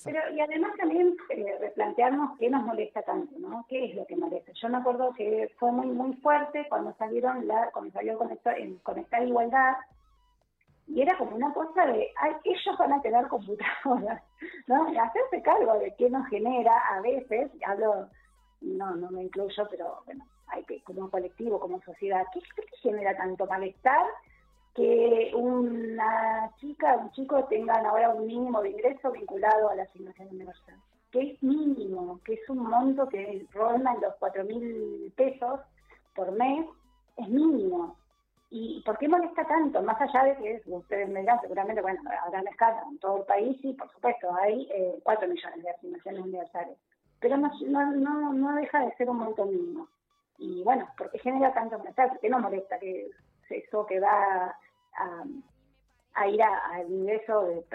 Pero, 0.06 0.19
y 0.34 0.39
además 0.39 0.72
también 0.78 1.17
eh, 1.30 1.58
replantearnos 1.60 2.38
qué 2.39 2.50
nos 2.50 2.63
molesta 2.63 3.02
tanto, 3.02 3.38
¿no? 3.38 3.65
¿Qué 3.67 3.86
es 3.86 3.96
lo 3.96 4.06
que 4.06 4.15
molesta? 4.15 4.54
Yo 4.54 4.69
me 4.69 4.78
acuerdo 4.78 5.13
que 5.13 5.52
fue 5.60 5.74
muy 5.74 5.88
muy 5.88 6.13
fuerte 6.17 6.65
cuando 6.69 6.93
salieron 6.93 7.46
la, 7.48 7.69
cuando 7.72 7.91
salió 7.91 8.17
Conectar, 8.17 8.56
Conectar 8.84 9.28
Igualdad, 9.28 9.76
y 10.88 11.02
era 11.02 11.17
como 11.17 11.36
una 11.36 11.54
cosa 11.54 11.86
de, 11.86 12.12
ay, 12.17 12.34
ellos 12.46 12.78
van 12.78 12.93
a 12.93 13.02
tener 13.02 13.28
computadoras, 13.28 14.24
¿no? 14.67 14.91
Y 14.91 14.98
hacerse 14.98 15.41
cargo 15.41 15.78
de 15.80 15.93
qué 15.98 16.10
nos 16.10 16.28
genera 16.28 16.78
a 16.89 17.02
veces, 17.02 17.52
hablo, 17.65 18.08
no, 18.62 18.96
no 18.96 19.12
me 19.12 19.24
incluyo, 19.24 19.67
pero 19.69 20.02
bueno, 20.06 20.26
hay 20.48 20.63
que, 20.63 20.82
como 20.84 21.10
colectivo, 21.10 21.60
como 21.60 21.82
sociedad, 21.82 22.26
¿qué, 22.34 22.39
qué 22.56 22.63
genera 22.82 23.17
tanto 23.17 23.46
malestar? 23.48 24.06
Que 24.76 25.32
una 25.36 26.52
chica, 26.60 26.98
un 26.98 27.12
chico 27.12 27.44
tengan 27.46 27.86
ahora 27.86 28.10
un 28.10 28.26
mínimo 28.26 28.62
de 28.62 28.72
ingreso 28.72 29.12
vinculado 29.12 29.70
a 29.70 29.76
la 29.76 29.84
asignación 29.84 30.30
universal, 30.30 30.76
que 31.12 31.32
es 31.32 31.44
mínimo, 31.44 32.20
que 32.26 32.34
es 32.34 32.50
un 32.50 32.58
monto 32.58 33.08
que 33.08 33.46
ronda 33.52 33.94
en 33.94 34.02
los 34.02 34.16
cuatro 34.16 34.44
mil 34.44 35.14
pesos 35.16 35.60
por 36.16 36.32
mes, 36.32 36.66
es 37.18 37.28
mínimo. 37.28 37.96
¿Y 38.50 38.82
por 38.86 38.98
qué 39.00 39.08
molesta 39.08 39.46
tanto? 39.46 39.82
Más 39.82 40.00
allá 40.00 40.26
de 40.26 40.36
que 40.38 40.62
ustedes 40.68 41.10
me 41.10 41.22
dirán, 41.22 41.42
seguramente, 41.42 41.82
bueno, 41.82 42.00
a 42.08 42.30
gran 42.30 42.48
escala, 42.48 42.84
en 42.90 43.00
todo 43.00 43.18
el 43.18 43.26
país, 43.26 43.58
sí, 43.62 43.74
por 43.74 43.92
supuesto, 43.92 44.32
hay 44.36 44.70
eh, 44.72 45.00
4 45.04 45.28
millones 45.28 45.64
de 45.64 45.70
asignaciones 45.72 46.22
universales. 46.22 46.78
Pero 47.20 47.38
no, 47.38 47.52
no, 47.68 48.34
no 48.34 48.56
deja 48.56 48.86
de 48.86 48.96
ser 48.96 49.10
un 49.10 49.18
monto 49.18 49.46
mínimo. 49.46 49.88
Y 50.38 50.62
bueno, 50.64 50.88
¿por 50.98 51.10
qué 51.10 51.18
genera 51.20 51.52
tanto 51.54 51.80
malestar? 51.80 52.10
¿Por 52.10 52.20
qué 52.20 52.30
no 52.30 52.40
molesta 52.40 52.78
que 52.78 53.10
eso 53.49 53.86
que 53.86 53.99
va 53.99 54.56
a, 54.95 55.23
a 56.15 56.27
ir 56.27 56.41
al 56.41 56.89
ingreso 56.89 57.43
de, 57.43 57.65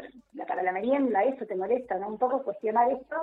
para 0.46 0.62
la 0.62 0.72
merienda, 0.72 1.24
eso 1.24 1.46
te 1.46 1.56
molesta, 1.56 1.98
¿no? 1.98 2.08
Un 2.08 2.18
poco 2.18 2.42
cuestionar 2.42 2.90
esto. 2.92 3.16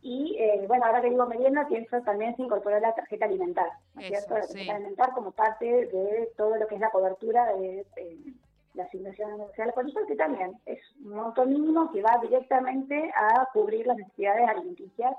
Y 0.00 0.36
eh, 0.38 0.64
bueno, 0.66 0.84
ahora 0.84 1.00
que 1.00 1.10
digo 1.10 1.26
merienda, 1.26 1.66
pienso 1.68 2.00
también 2.02 2.34
se 2.36 2.42
incorporó 2.42 2.80
la 2.80 2.94
tarjeta 2.94 3.26
alimentar, 3.26 3.68
¿no 3.94 4.00
es 4.00 4.08
cierto? 4.08 4.34
La 4.34 4.40
tarjeta 4.40 4.62
sí. 4.64 4.70
alimentar 4.70 5.12
como 5.12 5.30
parte 5.30 5.64
de 5.64 6.28
todo 6.36 6.56
lo 6.56 6.66
que 6.66 6.74
es 6.74 6.80
la 6.80 6.90
cobertura 6.90 7.54
de, 7.54 7.86
de 7.94 8.18
la 8.74 8.84
asignación 8.84 9.34
universal 9.34 9.72
por 9.74 10.06
que 10.06 10.16
también 10.16 10.52
es 10.66 10.80
un 11.04 11.14
monto 11.14 11.44
mínimo 11.44 11.90
que 11.92 12.02
va 12.02 12.18
directamente 12.22 13.12
a 13.14 13.46
cubrir 13.52 13.86
las 13.86 13.96
necesidades 13.96 14.48
alimenticias 14.48 15.14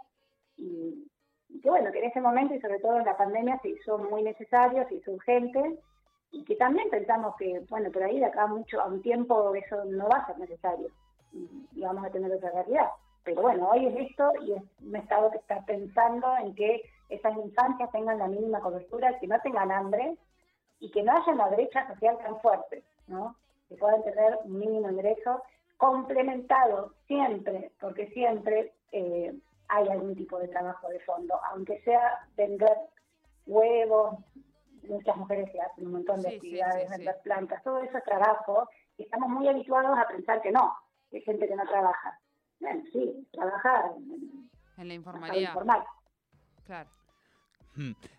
y, 0.57 1.07
y 1.49 1.61
que 1.61 1.69
bueno, 1.69 1.91
que 1.91 1.99
en 1.99 2.05
ese 2.05 2.21
momento 2.21 2.55
y 2.55 2.61
sobre 2.61 2.79
todo 2.79 2.99
en 2.99 3.05
la 3.05 3.17
pandemia 3.17 3.59
se 3.61 3.69
hizo 3.69 3.97
muy 3.97 4.23
necesario, 4.23 4.87
se 4.87 4.95
hizo 4.95 5.11
urgente 5.11 5.77
y 6.33 6.43
que 6.43 6.55
también 6.55 6.89
pensamos 6.89 7.35
que, 7.37 7.61
bueno, 7.69 7.91
por 7.91 8.03
ahí 8.03 8.19
de 8.19 8.25
acá 8.25 8.47
mucho, 8.47 8.81
a 8.81 8.87
un 8.87 9.01
tiempo 9.01 9.53
eso 9.55 9.85
no 9.85 10.09
va 10.09 10.17
a 10.17 10.25
ser 10.25 10.39
necesario 10.39 10.89
y, 11.31 11.47
vamos 11.81 12.05
a 12.05 12.09
tener 12.09 12.31
otra 12.31 12.51
realidad. 12.51 12.89
Pero 13.23 13.41
bueno, 13.43 13.69
hoy 13.69 13.85
es 13.85 14.09
esto 14.09 14.31
y 14.41 14.53
es 14.53 14.63
un 14.81 14.95
Estado 14.95 15.31
que 15.31 15.37
está 15.37 15.63
pensando 15.65 16.35
en 16.37 16.53
que 16.55 16.81
esas 17.09 17.37
infancias 17.37 17.91
tengan 17.91 18.17
la 18.17 18.27
mínima 18.27 18.59
cobertura, 18.59 19.17
que 19.19 19.27
no 19.27 19.39
tengan 19.41 19.71
hambre 19.71 20.17
y 20.79 20.91
que 20.91 21.03
no 21.03 21.15
haya 21.15 21.31
una 21.31 21.47
brecha 21.47 21.87
social 21.87 22.17
tan 22.17 22.39
fuerte. 22.41 22.83
¿no? 23.07 23.35
Que 23.69 23.75
puedan 23.75 24.03
tener 24.03 24.39
un 24.43 24.59
mínimo 24.59 24.89
ingreso 24.89 25.43
complementado 25.77 26.93
siempre, 27.07 27.71
porque 27.79 28.07
siempre 28.07 28.73
eh, 28.91 29.33
hay 29.67 29.87
algún 29.87 30.15
tipo 30.15 30.39
de 30.39 30.47
trabajo 30.47 30.87
de 30.89 30.99
fondo, 31.01 31.39
aunque 31.51 31.79
sea 31.81 32.25
vender 32.35 32.75
huevos, 33.45 34.15
muchas 34.89 35.15
mujeres 35.17 35.49
que 35.51 35.61
hacen 35.61 35.87
un 35.87 35.93
montón 35.93 36.21
de 36.21 36.35
actividades, 36.35 36.89
vender 36.89 37.15
plantas, 37.23 37.63
todo 37.63 37.79
eso 37.79 37.97
es 37.97 38.03
trabajo, 38.03 38.69
y 38.97 39.03
estamos 39.03 39.29
muy 39.29 39.47
habituados 39.47 39.97
a 39.97 40.07
pensar 40.07 40.41
que 40.41 40.51
no, 40.51 40.75
que 41.09 41.17
hay 41.17 41.23
gente 41.23 41.47
que 41.47 41.55
no 41.55 41.65
trabaja. 41.65 42.19
Bueno, 42.59 42.83
sí, 42.91 43.27
trabajar 43.31 43.91
en, 44.77 44.87
la 44.87 44.93
informalidad. 44.93 45.49
Informal. 45.49 45.83
Claro. 46.65 46.89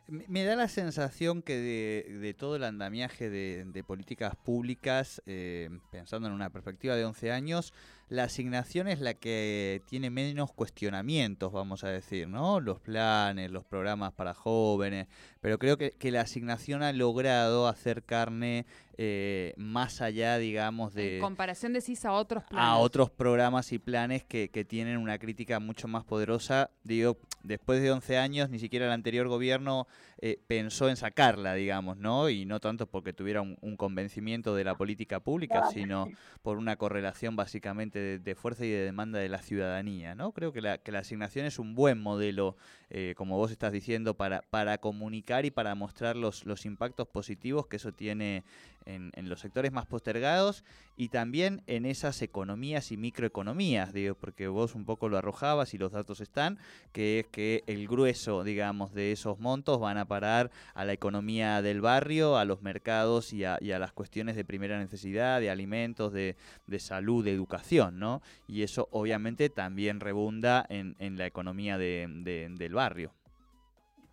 Me 0.07 0.45
da 0.45 0.55
la 0.55 0.69
sensación 0.69 1.41
que 1.41 1.57
de, 1.59 2.35
todo 2.35 2.57
el 2.57 2.65
andamiaje 2.65 3.31
de, 3.31 3.85
políticas 3.85 4.37
públicas, 4.37 5.23
eh, 5.25 5.71
pensando 5.91 6.29
en 6.29 6.35
una 6.35 6.51
perspectiva 6.51 6.95
de 6.95 7.07
11 7.07 7.33
años, 7.33 7.73
la 8.09 8.25
asignación 8.25 8.87
es 8.87 9.01
la 9.01 9.15
que 9.15 9.83
tiene 9.87 10.11
menos 10.11 10.53
cuestionamientos, 10.53 11.53
vamos 11.53 11.85
a 11.85 11.89
decir, 11.89 12.29
¿no? 12.29 12.61
Los 12.61 12.81
planes, 12.81 13.51
los 13.51 13.65
programas 13.65 14.13
para 14.13 14.35
jóvenes, 14.35 15.09
pero 15.41 15.59
creo 15.59 15.79
que, 15.79 15.95
la 16.11 16.21
asignación 16.21 16.83
ha 16.83 16.93
logrado 16.93 17.67
hacer 17.67 18.03
carne 18.03 18.67
eh, 18.99 19.55
más 19.57 20.03
allá, 20.03 20.37
digamos, 20.37 20.93
de... 20.93 21.17
En 21.17 21.23
comparación, 21.23 21.73
decís, 21.73 22.05
a 22.05 22.13
otros 22.13 22.45
planes. 22.45 22.69
A 22.69 22.77
otros 22.77 23.11
programas 23.11 23.73
y 23.73 23.79
planes 23.79 24.23
que, 24.23 24.51
que 24.51 24.65
tienen 24.65 24.99
una 24.99 25.19
crítica 25.19 25.59
mucho 25.59 25.89
más 25.89 26.05
poderosa. 26.05 26.71
Digo, 26.85 27.17
después 27.43 27.81
de 27.81 27.91
11 27.91 28.19
años, 28.19 28.51
ni 28.51 28.59
siquiera 28.59 28.87
el 28.87 28.93
anterior 28.93 29.29
gobierno 29.29 29.89
eh, 30.19 30.41
pensó 30.47 30.89
en 30.89 30.97
sacarla, 30.97 31.55
digamos, 31.55 31.97
¿no? 31.97 32.29
Y 32.29 32.45
no 32.45 32.61
tanto 32.61 32.87
porque 32.87 33.13
tuviera 33.13 33.43
un, 33.43 33.77
convencimiento 33.77 34.55
de 34.55 34.65
la 34.65 34.77
política 34.77 35.21
pública, 35.21 35.65
sino 35.73 36.09
por 36.43 36.59
una 36.59 36.77
correlación 36.77 37.37
básicamente 37.37 38.19
de, 38.19 38.35
fuerza 38.35 38.65
y 38.65 38.71
de 38.71 38.85
demanda 38.85 39.19
de 39.19 39.29
la 39.29 39.43
ciudadanía, 39.43 40.15
¿no? 40.15 40.33
Creo 40.33 40.53
que 40.53 40.61
la, 40.61 40.79
que 40.79 40.93
la 40.93 41.01
asignación 41.01 41.45
es 41.45 41.59
un 41.59 41.75
buen 41.75 42.01
modelo, 42.01 42.57
eh, 42.91 43.15
como 43.17 43.37
vos 43.37 43.51
estás 43.51 43.73
diciendo, 43.73 44.15
para, 44.15 44.43
para 44.43 44.79
comunicar 44.79 45.45
y 45.45 45.51
para 45.51 45.75
mostrar 45.75 46.17
los, 46.17 46.47
los 46.47 46.65
impactos 46.65 47.09
positivos 47.09 47.67
que 47.67 47.77
eso 47.77 47.93
tiene 47.93 48.45
en, 48.87 49.13
los 49.29 49.41
sectores 49.41 49.73
más 49.73 49.87
postergados 49.87 50.65
y 50.97 51.09
también 51.09 51.63
en 51.67 51.87
esas 51.87 52.21
economías 52.23 52.93
y 52.93 52.97
microeconomías, 52.97 53.93
digo, 53.93 54.15
porque 54.15 54.49
vos 54.49 54.75
un 54.75 54.85
poco 54.85 55.09
lo 55.09 55.19
arrojabas 55.19 55.75
y 55.75 55.79
los 55.79 55.93
datos 55.93 56.21
están, 56.21 56.59
que 56.93 57.21
es 57.21 57.27
que 57.27 57.65
el 57.67 57.89
grueso, 57.89 58.45
digamos, 58.45 58.93
de 58.93 59.13
esos 59.13 59.39
montos 59.39 59.81
van 59.81 59.99
a 59.99 60.07
parar 60.07 60.51
a 60.75 60.85
la 60.85 60.93
economía 60.93 61.63
del 61.63 61.81
barrio, 61.81 62.37
a 62.37 62.45
los 62.45 62.63
mercados 62.63 63.33
y 63.33 63.45
a, 63.45 63.59
las 63.61 63.93
cuestiones 63.93 64.37
de 64.37 64.45
primera 64.45 64.79
necesidad, 64.79 65.41
de 65.41 65.51
alimentos, 65.51 66.13
de, 66.13 66.37
salud, 66.79 67.25
de 67.25 67.33
educación, 67.33 67.99
¿no? 67.99 68.23
Y 68.47 68.63
eso 68.63 68.89
obviamente 68.91 69.49
también 69.49 70.01
rebunda 70.01 70.67
en, 70.69 70.95
la 71.17 71.27
economía 71.27 71.79
del 71.79 72.75
barrio. 72.75 73.13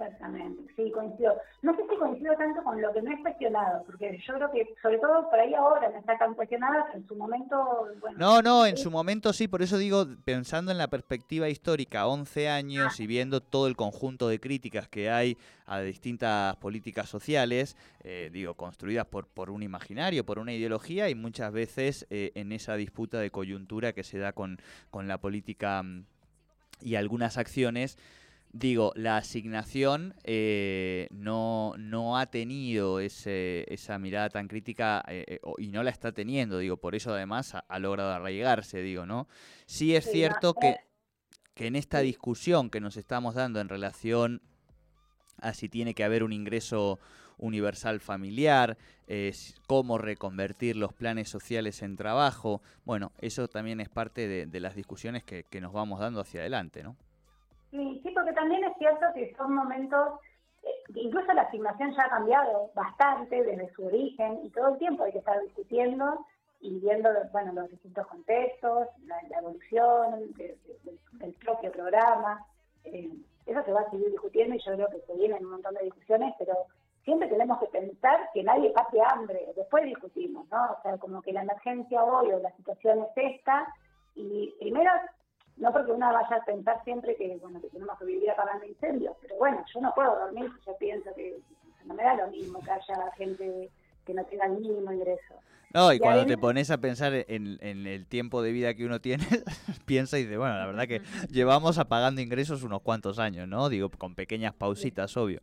Exactamente, 0.01 0.73
sí, 0.75 0.91
coincido. 0.91 1.37
No 1.61 1.75
sé 1.75 1.83
si 1.89 1.95
coincido 1.97 2.33
tanto 2.35 2.63
con 2.63 2.81
lo 2.81 2.91
que 2.91 3.01
me 3.01 3.13
he 3.13 3.21
cuestionado, 3.21 3.83
porque 3.85 4.19
yo 4.25 4.33
creo 4.33 4.51
que, 4.51 4.75
sobre 4.81 4.97
todo 4.97 5.29
por 5.29 5.39
ahí 5.39 5.53
ahora, 5.53 5.89
no 5.89 5.99
está 5.99 6.17
tan 6.17 6.33
cuestionada, 6.33 6.87
en 6.93 7.07
su 7.07 7.15
momento... 7.15 7.87
No, 8.17 8.41
no, 8.41 8.65
en 8.65 8.77
su 8.77 8.89
momento 8.89 9.31
sí, 9.31 9.47
por 9.47 9.61
eso 9.61 9.77
digo, 9.77 10.07
pensando 10.25 10.71
en 10.71 10.79
la 10.79 10.87
perspectiva 10.87 11.49
histórica, 11.49 12.07
11 12.07 12.49
años 12.49 12.99
y 12.99 13.07
viendo 13.07 13.41
todo 13.41 13.67
el 13.67 13.75
conjunto 13.75 14.27
de 14.27 14.39
críticas 14.39 14.87
que 14.87 15.11
hay 15.11 15.37
a 15.67 15.79
distintas 15.81 16.55
políticas 16.57 17.07
sociales, 17.07 17.77
eh, 18.03 18.29
digo, 18.33 18.55
construidas 18.55 19.05
por, 19.05 19.27
por 19.27 19.51
un 19.51 19.61
imaginario, 19.63 20.25
por 20.25 20.39
una 20.39 20.53
ideología 20.53 21.09
y 21.09 21.15
muchas 21.15 21.51
veces 21.51 22.07
eh, 22.09 22.31
en 22.35 22.51
esa 22.51 22.75
disputa 22.75 23.19
de 23.19 23.29
coyuntura 23.29 23.93
que 23.93 24.03
se 24.03 24.17
da 24.17 24.33
con, 24.33 24.59
con 24.89 25.07
la 25.07 25.19
política 25.19 25.83
mm, 25.83 26.05
y 26.81 26.95
algunas 26.95 27.37
acciones 27.37 27.97
digo, 28.53 28.91
la 28.95 29.17
asignación 29.17 30.13
eh, 30.23 31.07
no, 31.11 31.73
no 31.77 32.17
ha 32.17 32.25
tenido 32.27 32.99
ese, 32.99 33.65
esa 33.73 33.97
mirada 33.97 34.29
tan 34.29 34.47
crítica 34.47 35.03
eh, 35.07 35.23
eh, 35.27 35.39
y 35.57 35.69
no 35.69 35.83
la 35.83 35.89
está 35.89 36.11
teniendo, 36.11 36.57
digo, 36.57 36.77
por 36.77 36.95
eso 36.95 37.13
además 37.13 37.53
ha, 37.55 37.79
logrado 37.79 38.11
arraigarse, 38.11 38.81
digo, 38.81 39.05
¿no? 39.05 39.27
Sí 39.65 39.95
es 39.95 40.09
cierto 40.09 40.53
que, 40.53 40.77
que 41.53 41.67
en 41.67 41.75
esta 41.75 41.99
discusión 41.99 42.69
que 42.69 42.81
nos 42.81 42.97
estamos 42.97 43.35
dando 43.35 43.61
en 43.61 43.69
relación 43.69 44.41
a 45.37 45.53
si 45.53 45.69
tiene 45.69 45.93
que 45.93 46.03
haber 46.03 46.23
un 46.23 46.33
ingreso 46.33 46.99
universal 47.37 47.99
familiar, 47.99 48.77
cómo 49.65 49.97
reconvertir 49.97 50.75
los 50.75 50.93
planes 50.93 51.27
sociales 51.27 51.81
en 51.81 51.95
trabajo, 51.95 52.61
bueno, 52.85 53.11
eso 53.19 53.47
también 53.47 53.81
es 53.81 53.89
parte 53.89 54.27
de, 54.27 54.45
de 54.45 54.59
las 54.59 54.75
discusiones 54.75 55.23
que, 55.23 55.43
que 55.49 55.59
nos 55.59 55.73
vamos 55.73 55.99
dando 55.99 56.21
hacia 56.21 56.41
adelante, 56.41 56.83
¿no? 56.83 56.95
Sí, 57.71 58.01
sí, 58.03 58.11
porque 58.11 58.33
también 58.33 58.63
es 58.65 58.77
cierto 58.77 59.05
que 59.13 59.33
son 59.35 59.55
momentos, 59.55 60.19
eh, 60.63 60.69
incluso 60.95 61.31
la 61.33 61.43
asignación 61.43 61.93
ya 61.95 62.03
ha 62.03 62.09
cambiado 62.09 62.69
bastante 62.75 63.41
desde 63.43 63.73
su 63.73 63.85
origen 63.85 64.41
y 64.43 64.49
todo 64.49 64.69
el 64.69 64.77
tiempo 64.77 65.03
hay 65.03 65.13
que 65.13 65.19
estar 65.19 65.41
discutiendo 65.41 66.25
y 66.59 66.79
viendo 66.79 67.09
bueno, 67.31 67.53
los 67.53 67.71
distintos 67.71 68.05
contextos, 68.07 68.89
la, 69.05 69.39
evolución 69.39 70.33
del 71.13 71.33
propio 71.35 71.71
programa. 71.71 72.45
Eh, 72.83 73.09
eso 73.45 73.63
se 73.63 73.71
va 73.71 73.81
a 73.81 73.89
seguir 73.89 74.11
discutiendo 74.11 74.55
y 74.55 74.59
yo 74.59 74.73
creo 74.73 74.89
que 74.89 75.01
se 75.01 75.13
vienen 75.15 75.45
un 75.45 75.51
montón 75.51 75.73
de 75.75 75.85
discusiones, 75.85 76.35
pero 76.37 76.53
siempre 77.03 77.29
tenemos 77.29 77.59
que 77.59 77.67
pensar 77.67 78.29
que 78.33 78.43
nadie 78.43 78.69
pase 78.71 78.99
hambre, 79.01 79.47
después 79.55 79.85
discutimos, 79.85 80.47
¿no? 80.51 80.73
O 80.77 80.81
sea, 80.83 80.97
como 80.97 81.21
que 81.21 81.33
la 81.33 81.41
emergencia 81.41 82.03
hoy 82.03 82.31
o 82.31 82.39
la 82.39 82.51
situación 82.57 82.99
es 82.99 83.35
esta, 83.35 83.73
y 84.15 84.53
primero 84.59 84.91
no 85.61 85.71
porque 85.71 85.91
uno 85.91 86.11
vaya 86.11 86.35
a 86.35 86.43
pensar 86.43 86.83
siempre 86.83 87.15
que, 87.15 87.37
bueno, 87.37 87.61
que 87.61 87.69
tenemos 87.69 87.97
que 87.99 88.05
vivir 88.05 88.31
apagando 88.31 88.65
incendios, 88.65 89.15
pero 89.21 89.35
bueno, 89.37 89.63
yo 89.71 89.79
no 89.79 89.93
puedo 89.93 90.17
dormir 90.19 90.51
si 90.57 90.65
yo 90.65 90.75
pienso 90.77 91.13
que 91.15 91.37
no 91.85 91.93
me 91.93 92.03
da 92.03 92.15
lo 92.15 92.27
mismo 92.29 92.59
que 92.61 92.71
haya 92.71 93.11
gente 93.15 93.69
que 94.03 94.13
no 94.15 94.25
tenga 94.25 94.47
el 94.47 94.53
mínimo 94.53 94.91
ingreso. 94.91 95.35
No, 95.73 95.93
y, 95.93 95.99
cuando 95.99 96.25
te 96.25 96.37
pones 96.37 96.71
a 96.71 96.79
pensar 96.79 97.13
en, 97.13 97.59
el 97.61 98.05
tiempo 98.07 98.41
de 98.41 98.51
vida 98.51 98.73
que 98.73 98.85
uno 98.85 98.99
tiene, 98.99 99.23
piensa 99.85 100.17
y 100.17 100.23
dice, 100.23 100.37
bueno, 100.37 100.57
la 100.57 100.65
verdad 100.65 100.87
que 100.87 101.01
llevamos 101.29 101.77
apagando 101.77 102.21
ingresos 102.21 102.63
unos 102.63 102.81
cuantos 102.81 103.19
años, 103.19 103.47
¿no? 103.47 103.69
Digo, 103.69 103.89
con 103.91 104.15
pequeñas 104.15 104.53
pausitas, 104.55 105.15
obvio. 105.15 105.41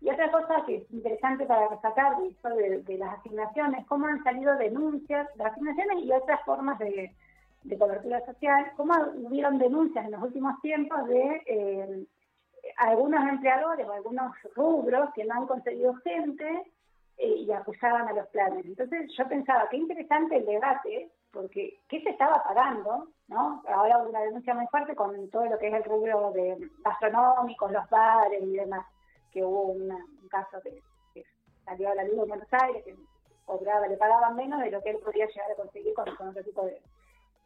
Y 0.00 0.10
otra 0.10 0.30
cosa 0.30 0.64
que 0.66 0.76
es 0.76 0.90
interesante 0.92 1.46
para 1.46 1.68
destacar 1.70 2.12
de, 2.18 2.82
de 2.82 2.98
las 2.98 3.18
asignaciones, 3.18 3.86
cómo 3.86 4.06
han 4.06 4.22
salido 4.22 4.54
denuncias, 4.56 5.26
de 5.34 5.44
asignaciones 5.44 6.04
y 6.04 6.12
otras 6.12 6.40
formas 6.44 6.78
de, 6.78 7.12
de 7.68 7.78
cobertura 7.78 8.24
social, 8.24 8.72
cómo 8.76 8.94
hubieron 9.14 9.58
denuncias 9.58 10.04
en 10.04 10.12
los 10.12 10.22
últimos 10.22 10.58
tiempos 10.62 11.06
de 11.06 11.42
eh, 11.46 12.06
algunos 12.78 13.22
empleadores 13.28 13.86
o 13.86 13.92
algunos 13.92 14.34
rubros 14.54 15.10
que 15.14 15.24
no 15.24 15.34
han 15.34 15.46
conseguido 15.46 15.94
gente 15.96 16.72
eh, 17.18 17.34
y 17.46 17.52
acusaban 17.52 18.08
a 18.08 18.12
los 18.14 18.26
planes. 18.28 18.64
Entonces 18.64 19.10
yo 19.16 19.28
pensaba, 19.28 19.68
qué 19.68 19.76
interesante 19.76 20.36
el 20.36 20.46
debate, 20.46 21.10
porque 21.30 21.78
¿qué 21.88 22.02
se 22.02 22.10
estaba 22.10 22.42
pagando? 22.42 23.08
¿no? 23.28 23.62
Ahora 23.68 23.98
una 23.98 24.20
denuncia 24.22 24.54
muy 24.54 24.66
fuerte 24.68 24.94
con 24.94 25.28
todo 25.28 25.44
lo 25.44 25.58
que 25.58 25.68
es 25.68 25.74
el 25.74 25.84
rubro 25.84 26.32
de 26.32 26.56
gastronómicos, 26.82 27.70
los 27.70 27.88
bares 27.90 28.42
y 28.42 28.56
demás, 28.56 28.86
que 29.30 29.44
hubo 29.44 29.64
un 29.64 29.92
caso 30.30 30.62
que, 30.62 30.82
salió 31.66 31.90
a 31.90 31.94
la 31.96 32.04
luz 32.04 32.22
en 32.22 32.28
Buenos 32.28 32.48
Aires, 32.50 32.82
que 32.82 32.96
cobraba, 33.44 33.86
le 33.86 33.98
pagaban 33.98 34.36
menos 34.36 34.58
de 34.60 34.70
lo 34.70 34.82
que 34.82 34.88
él 34.88 34.98
podía 35.04 35.26
llegar 35.26 35.50
a 35.50 35.54
conseguir 35.54 35.92
con 35.92 36.08
otro 36.08 36.42
tipo 36.42 36.64
de, 36.64 36.80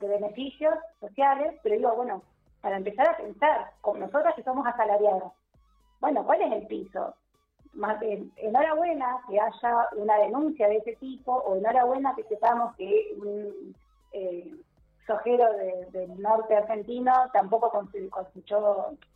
de 0.01 0.09
beneficios 0.09 0.75
sociales, 1.01 1.59
pero 1.63 1.77
digo, 1.77 1.95
bueno, 1.95 2.23
para 2.61 2.77
empezar 2.77 3.09
a 3.09 3.17
pensar, 3.17 3.73
con 3.81 4.01
nosotras 4.01 4.35
que 4.35 4.43
somos 4.43 4.67
asalariadas, 4.67 5.33
bueno, 6.01 6.25
¿cuál 6.25 6.43
es 6.43 6.53
el 6.53 6.67
piso? 6.67 7.15
Más, 7.75 8.01
enhorabuena 8.37 9.19
que 9.29 9.41
haya 9.41 9.89
una 9.97 10.19
denuncia 10.19 10.69
de 10.69 10.77
ese 10.77 10.97
tipo, 10.97 11.33
o 11.33 11.57
enhorabuena 11.57 12.15
que 12.15 12.25
sepamos 12.25 12.75
que 12.77 13.15
un 13.19 13.75
eh, 14.13 14.53
sojero 15.07 15.47
del 15.91 16.21
norte 16.21 16.57
argentino 16.57 17.13
tampoco 17.33 17.71
consiguió, 17.71 18.11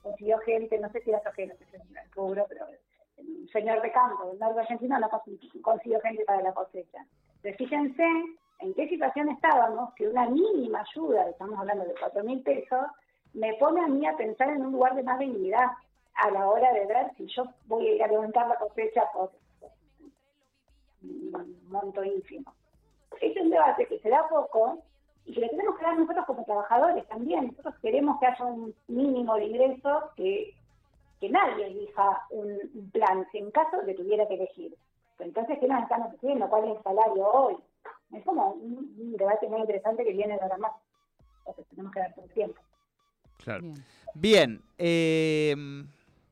consiguió, 0.02 0.38
gente, 0.40 0.78
no 0.78 0.88
sé 0.90 1.00
si 1.02 1.10
era 1.10 1.22
sojero, 1.22 1.54
es 1.54 1.74
el 1.74 2.12
rubro, 2.14 2.46
pero 2.48 2.66
el 3.18 3.48
señor 3.50 3.82
de 3.82 3.92
campo 3.92 4.26
del 4.28 4.38
norte 4.38 4.60
argentino 4.60 4.98
no 4.98 5.08
consiguió 5.62 6.00
gente 6.00 6.24
para 6.24 6.42
la 6.42 6.52
cosecha. 6.52 7.04
Pero 7.42 7.56
fíjense 7.56 8.04
en 8.58 8.74
qué 8.74 8.88
situación 8.88 9.28
estábamos, 9.28 9.92
que 9.94 10.08
una 10.08 10.28
mínima 10.28 10.80
ayuda, 10.80 11.28
estamos 11.28 11.58
hablando 11.58 11.84
de 11.84 11.94
cuatro 11.98 12.24
mil 12.24 12.42
pesos, 12.42 12.86
me 13.34 13.54
pone 13.54 13.80
a 13.84 13.86
mí 13.86 14.06
a 14.06 14.16
pensar 14.16 14.48
en 14.50 14.64
un 14.64 14.72
lugar 14.72 14.94
de 14.94 15.02
más 15.02 15.18
dignidad 15.18 15.66
a 16.14 16.30
la 16.30 16.48
hora 16.48 16.72
de 16.72 16.86
ver 16.86 17.10
si 17.16 17.26
yo 17.26 17.44
voy 17.66 18.00
a 18.00 18.06
levantar 18.06 18.48
la 18.48 18.56
cosecha 18.56 19.02
por 19.12 19.30
un 21.02 21.58
monto 21.68 22.02
ínfimo. 22.02 22.52
Es 23.20 23.36
un 23.36 23.50
debate 23.50 23.86
que 23.86 23.98
se 24.00 24.08
da 24.08 24.28
poco 24.28 24.82
y 25.26 25.34
que 25.34 25.40
le 25.40 25.48
tenemos 25.48 25.76
que 25.76 25.84
dar 25.84 25.98
nosotros 25.98 26.24
como 26.26 26.44
trabajadores 26.44 27.06
también. 27.08 27.48
Nosotros 27.48 27.74
queremos 27.82 28.18
que 28.18 28.26
haya 28.26 28.44
un 28.44 28.74
mínimo 28.88 29.34
de 29.36 29.44
ingresos, 29.44 30.04
que, 30.16 30.54
que 31.20 31.28
nadie 31.28 31.66
elija 31.66 32.26
un, 32.30 32.90
plan, 32.92 33.26
si 33.32 33.38
en 33.38 33.50
caso 33.50 33.82
le 33.82 33.94
tuviera 33.94 34.26
que 34.26 34.34
elegir. 34.34 34.74
Entonces, 35.18 35.58
¿qué 35.58 35.66
nos 35.66 35.82
están 35.82 36.02
ofreciendo? 36.02 36.48
¿Cuál 36.48 36.64
es 36.64 36.76
el 36.76 36.82
salario 36.82 37.26
hoy? 37.28 37.56
Es 38.12 38.24
como 38.24 38.50
un, 38.52 38.94
un 38.98 39.16
debate 39.16 39.48
muy 39.48 39.60
interesante 39.60 40.04
que 40.04 40.12
viene 40.12 40.34
de 40.36 40.42
ahora 40.42 40.58
más. 40.58 40.72
Entonces, 41.40 41.66
tenemos 41.70 41.92
que 41.92 42.00
dar 42.00 42.14
todo 42.14 42.24
el 42.24 42.32
tiempo. 42.32 42.60
Claro. 43.38 43.62
Bien. 43.62 43.84
Bien, 44.14 44.62
eh, 44.78 45.54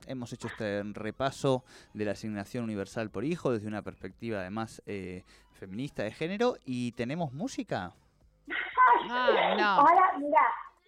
hemos 0.07 0.33
hecho 0.33 0.49
este 0.49 0.83
repaso 0.95 1.65
de 1.93 2.05
la 2.07 2.13
asignación 2.13 2.65
universal 2.65 3.11
por 3.11 3.25
hijo 3.25 3.53
desde 3.53 3.69
una 3.69 3.83
perspectiva 3.83 4.41
además 4.41 4.83
eh, 4.87 5.23
feminista 5.53 6.03
de 6.03 6.11
género 6.13 6.55
y 6.65 6.93
tenemos 6.93 7.33
música. 7.33 7.93
Ah, 9.07 9.55
no. 9.59 9.65
Ahora, 9.87 10.17
mira, 10.19 10.41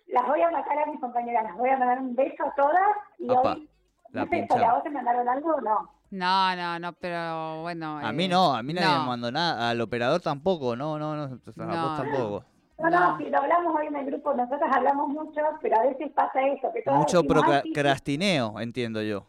las 0.07 0.27
voy 0.27 0.41
a 0.41 0.51
matar 0.51 0.79
a 0.79 0.87
mis 0.87 0.99
compañeras, 1.01 1.45
las 1.45 1.55
voy 1.59 1.69
a 1.69 1.77
mandar 1.77 2.01
un 2.01 2.17
beso 2.17 2.45
a 2.45 2.55
todas 2.55 2.97
y 3.19 3.31
Apa, 3.31 3.53
hoy, 3.53 3.69
la 4.13 4.25
no 4.25 4.31
sé, 4.31 4.37
pinchamos. 4.39 4.65
¿a 4.65 4.75
vos 4.75 4.83
te 4.85 4.91
mandaron 4.91 5.29
algo 5.29 5.55
o 5.55 5.61
no? 5.61 5.93
No, 6.11 6.55
no, 6.57 6.79
no, 6.79 6.93
pero 6.95 7.63
bueno. 7.63 7.99
A 7.99 8.11
eh, 8.11 8.13
mí 8.13 8.29
no, 8.29 8.55
a 8.55 8.63
mí 8.63 8.73
nadie 8.73 8.95
no. 8.95 9.01
me 9.03 9.07
mandó 9.09 9.33
nada, 9.33 9.71
al 9.71 9.81
operador 9.81 10.21
tampoco, 10.21 10.77
no, 10.77 10.99
no, 10.99 11.17
no, 11.17 11.23
a 11.25 11.29
vos 11.29 11.97
tampoco. 11.97 12.45
No, 12.79 12.91
no, 12.91 13.17
si 13.19 13.25
lo 13.31 13.39
hablamos 13.39 13.75
hoy 13.75 13.87
en 13.87 13.97
el 13.97 14.07
grupo, 14.07 14.35
nosotros 14.35 14.69
hablamos 14.73 15.09
mucho, 15.09 15.41
pero 15.63 15.81
a 15.81 15.85
veces 15.85 16.13
pasa 16.15 16.41
eso, 16.47 16.69
que 16.73 16.89
Mucho 16.91 17.23
procrastineo, 17.25 18.61
entiendo 18.61 19.03
yo. 19.03 19.27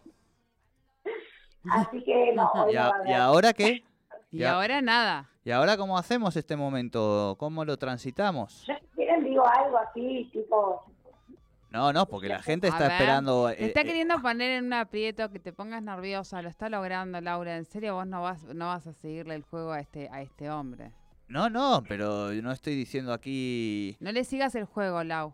Así 1.70 2.04
que 2.04 2.34
no, 2.36 2.52
hoy 2.54 2.74
¿Y, 2.74 2.76
no 2.76 2.82
a- 2.82 3.26
ahora 3.26 3.54
qué? 3.54 3.84
Y 4.30 4.40
Ya. 4.40 4.54
ahora 4.54 4.82
nada. 4.82 5.30
¿Y 5.46 5.52
ahora 5.52 5.78
cómo 5.78 5.98
hacemos 5.98 6.36
este 6.36 6.58
momento? 6.58 7.38
¿Cómo 7.40 7.64
lo 7.64 7.78
transitamos? 7.78 8.66
Yo, 8.68 8.74
si 8.82 8.88
quieren, 8.96 9.24
digo 9.24 9.48
algo 9.48 9.78
así, 9.78 10.30
tipo, 10.34 10.84
No, 11.70 11.92
no, 11.92 12.06
porque 12.06 12.30
la 12.30 12.42
gente 12.42 12.68
está 12.68 12.84
ver, 12.84 12.92
esperando... 12.94 13.48
Te 13.50 13.64
eh, 13.64 13.68
está 13.68 13.82
eh, 13.82 13.86
queriendo 13.86 14.22
poner 14.22 14.52
en 14.52 14.66
un 14.68 14.74
aprieto 14.74 15.30
que 15.30 15.40
te 15.40 15.52
pongas 15.52 15.84
nerviosa, 15.84 16.42
lo 16.42 16.50
está 16.50 16.70
logrando 16.70 17.20
Laura. 17.20 17.58
En 17.58 17.66
serio, 17.66 17.96
vos 17.96 18.08
no 18.08 18.22
vas, 18.22 18.44
no 18.46 18.68
vas 18.68 18.88
a 18.88 18.94
seguirle 18.94 19.36
el 19.36 19.44
juego 19.44 19.72
a 19.74 19.80
este, 19.82 20.10
a 20.12 20.22
este 20.22 20.50
hombre. 20.50 20.92
No, 21.28 21.50
no, 21.50 21.84
pero 21.88 22.32
no 22.32 22.52
estoy 22.54 22.74
diciendo 22.76 23.12
aquí... 23.12 23.98
No 24.00 24.12
le 24.14 24.24
sigas 24.24 24.56
el 24.56 24.64
juego, 24.64 25.04
Lau. 25.04 25.34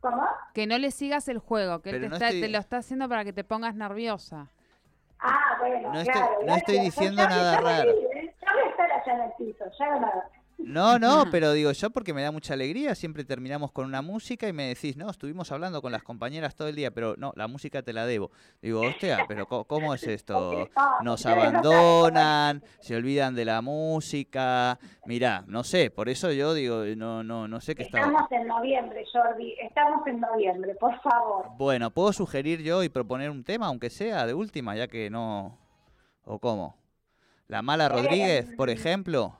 ¿cómo? 0.00 0.22
Que 0.52 0.66
no 0.66 0.76
le 0.78 0.90
sigas 0.90 1.26
el 1.28 1.38
juego, 1.38 1.80
que 1.80 1.90
él 1.90 2.00
te, 2.02 2.08
no 2.08 2.14
está, 2.16 2.26
estoy- 2.28 2.40
te 2.42 2.48
lo 2.48 2.58
está 2.58 2.76
haciendo 2.78 3.08
para 3.08 3.24
que 3.24 3.32
te 3.32 3.42
pongas 3.44 3.74
nerviosa. 3.74 4.48
Ah, 5.18 5.56
bueno, 5.58 5.92
No 5.92 6.00
estoy- 6.00 6.12
claro. 6.12 6.32
no 6.40 6.46
gracias. 6.46 6.58
estoy 6.68 6.78
diciendo 6.80 7.22
Ya- 7.22 7.28
nada 7.28 7.52
ya 7.54 7.60
raro. 7.60 7.92
vi, 7.94 8.18
¿eh? 8.18 8.34
Ya 8.42 8.52
voy 8.54 8.62
a 8.62 8.70
estar 8.70 8.90
allá 8.92 9.12
en 9.14 9.20
el 9.22 9.32
piso, 9.38 9.64
ya 9.78 9.86
nada. 9.98 10.30
No, 10.64 10.98
no, 10.98 11.24
pero 11.30 11.52
digo 11.52 11.72
yo 11.72 11.90
porque 11.90 12.14
me 12.14 12.22
da 12.22 12.30
mucha 12.30 12.54
alegría, 12.54 12.94
siempre 12.94 13.24
terminamos 13.24 13.72
con 13.72 13.86
una 13.86 14.02
música 14.02 14.48
y 14.48 14.52
me 14.52 14.68
decís, 14.68 14.96
no, 14.96 15.10
estuvimos 15.10 15.50
hablando 15.52 15.82
con 15.82 15.92
las 15.92 16.02
compañeras 16.02 16.54
todo 16.54 16.68
el 16.68 16.76
día, 16.76 16.90
pero 16.90 17.14
no, 17.16 17.32
la 17.36 17.48
música 17.48 17.82
te 17.82 17.92
la 17.92 18.06
debo. 18.06 18.30
Digo, 18.62 18.80
hostia, 18.80 19.24
pero 19.26 19.46
¿cómo 19.46 19.94
es 19.94 20.04
esto? 20.04 20.68
Nos 21.02 21.26
abandonan, 21.26 22.62
se 22.80 22.96
olvidan 22.96 23.34
de 23.34 23.44
la 23.44 23.62
música. 23.62 24.78
Mirá, 25.06 25.44
no 25.46 25.64
sé, 25.64 25.90
por 25.90 26.08
eso 26.08 26.30
yo 26.32 26.54
digo, 26.54 26.84
no, 26.96 27.22
no, 27.24 27.48
no 27.48 27.60
sé 27.60 27.74
qué 27.74 27.84
estaba... 27.84 28.06
Estamos 28.06 28.30
en 28.32 28.46
noviembre, 28.46 29.04
Jordi, 29.12 29.54
estamos 29.60 30.06
en 30.06 30.20
noviembre, 30.20 30.74
por 30.76 31.00
favor. 31.00 31.46
Bueno, 31.56 31.90
¿puedo 31.90 32.12
sugerir 32.12 32.62
yo 32.62 32.82
y 32.82 32.88
proponer 32.88 33.30
un 33.30 33.44
tema, 33.44 33.66
aunque 33.66 33.90
sea 33.90 34.26
de 34.26 34.34
última, 34.34 34.76
ya 34.76 34.88
que 34.88 35.10
no... 35.10 35.58
¿O 36.24 36.38
cómo? 36.38 36.76
La 37.48 37.62
Mala 37.62 37.88
Rodríguez, 37.88 38.52
por 38.56 38.70
ejemplo. 38.70 39.39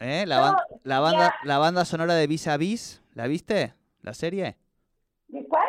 ¿Eh? 0.00 0.24
La, 0.26 0.40
ban- 0.40 0.56
la, 0.84 1.00
banda, 1.00 1.18
ya- 1.18 1.34
la 1.46 1.58
banda 1.58 1.84
sonora 1.84 2.14
de 2.14 2.26
Vis 2.26 2.46
a 2.48 2.56
Vis, 2.56 3.02
¿la 3.14 3.26
viste? 3.26 3.74
¿La 4.02 4.14
serie? 4.14 4.56
¿De 5.28 5.44
cuál? 5.48 5.66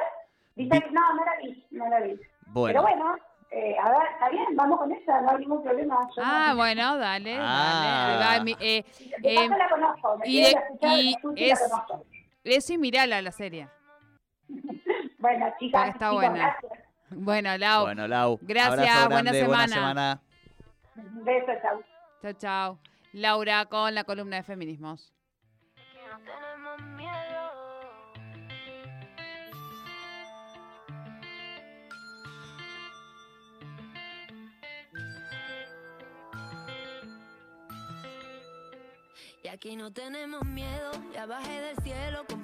Dice, 0.55 0.79
Vi- 0.79 0.93
no, 0.93 1.13
no 1.15 1.25
la 1.25 1.31
vi, 1.41 1.65
no 1.71 1.89
la 1.89 1.99
vi. 2.01 2.15
Pero 2.15 2.51
Bueno, 2.53 2.81
bueno, 2.83 3.15
eh, 3.51 3.75
a 3.81 3.89
ver, 3.89 4.07
está 4.13 4.29
bien, 4.29 4.55
vamos 4.55 4.79
con 4.79 4.91
esa, 4.91 5.21
no 5.21 5.31
hay 5.31 5.37
ningún 5.39 5.63
problema. 5.63 6.07
Yo 6.15 6.21
Ah, 6.23 6.47
no- 6.49 6.55
bueno, 6.57 6.97
dale, 6.97 7.37
Ah. 7.39 8.17
dale. 8.19 8.37
Va, 8.39 8.43
mi- 8.43 8.55
eh, 8.59 8.85
De 9.19 9.33
eh, 9.33 9.35
paso 9.35 9.57
la 9.57 9.69
conozco, 9.69 10.17
me 10.17 10.27
y 10.27 10.41
de- 10.41 10.49
escuchar, 10.51 10.99
y 10.99 11.11
la 11.11 11.19
la 11.47 11.53
es- 11.53 11.59
conozco. 11.69 12.05
eso 12.43 12.73
y 12.73 12.77
mirala 12.77 13.21
la 13.21 13.31
serie. 13.31 13.67
Bueno, 15.19 15.47
chicas, 15.59 15.81
Porque 15.81 15.89
está 15.91 16.05
chicos, 16.11 16.15
buena. 16.15 16.57
gracias. 16.61 16.71
Bueno, 17.09 17.57
Lau. 17.57 17.83
bueno, 17.85 18.07
Lau. 18.07 18.39
Gracias, 18.41 18.77
buena 19.07 19.07
buena 19.07 19.33
semana. 19.33 19.67
semana. 19.67 20.21
Un 20.95 21.23
beso, 21.25 21.51
chau. 21.61 21.83
Chao, 22.21 22.33
chao. 22.33 22.79
Laura 23.11 23.65
con 23.65 23.95
la 23.95 24.03
columna 24.03 24.37
de 24.37 24.43
feminismos. 24.43 25.13
No 25.75 26.19
tenemos 26.19 26.81
miedo. 26.95 27.29
Y 39.43 39.47
aquí 39.47 39.75
no 39.75 39.91
tenemos 39.91 40.45
miedo, 40.45 40.91
ya 41.13 41.25
bajé 41.25 41.61
del 41.61 41.77
cielo, 41.77 42.25
compró 42.27 42.39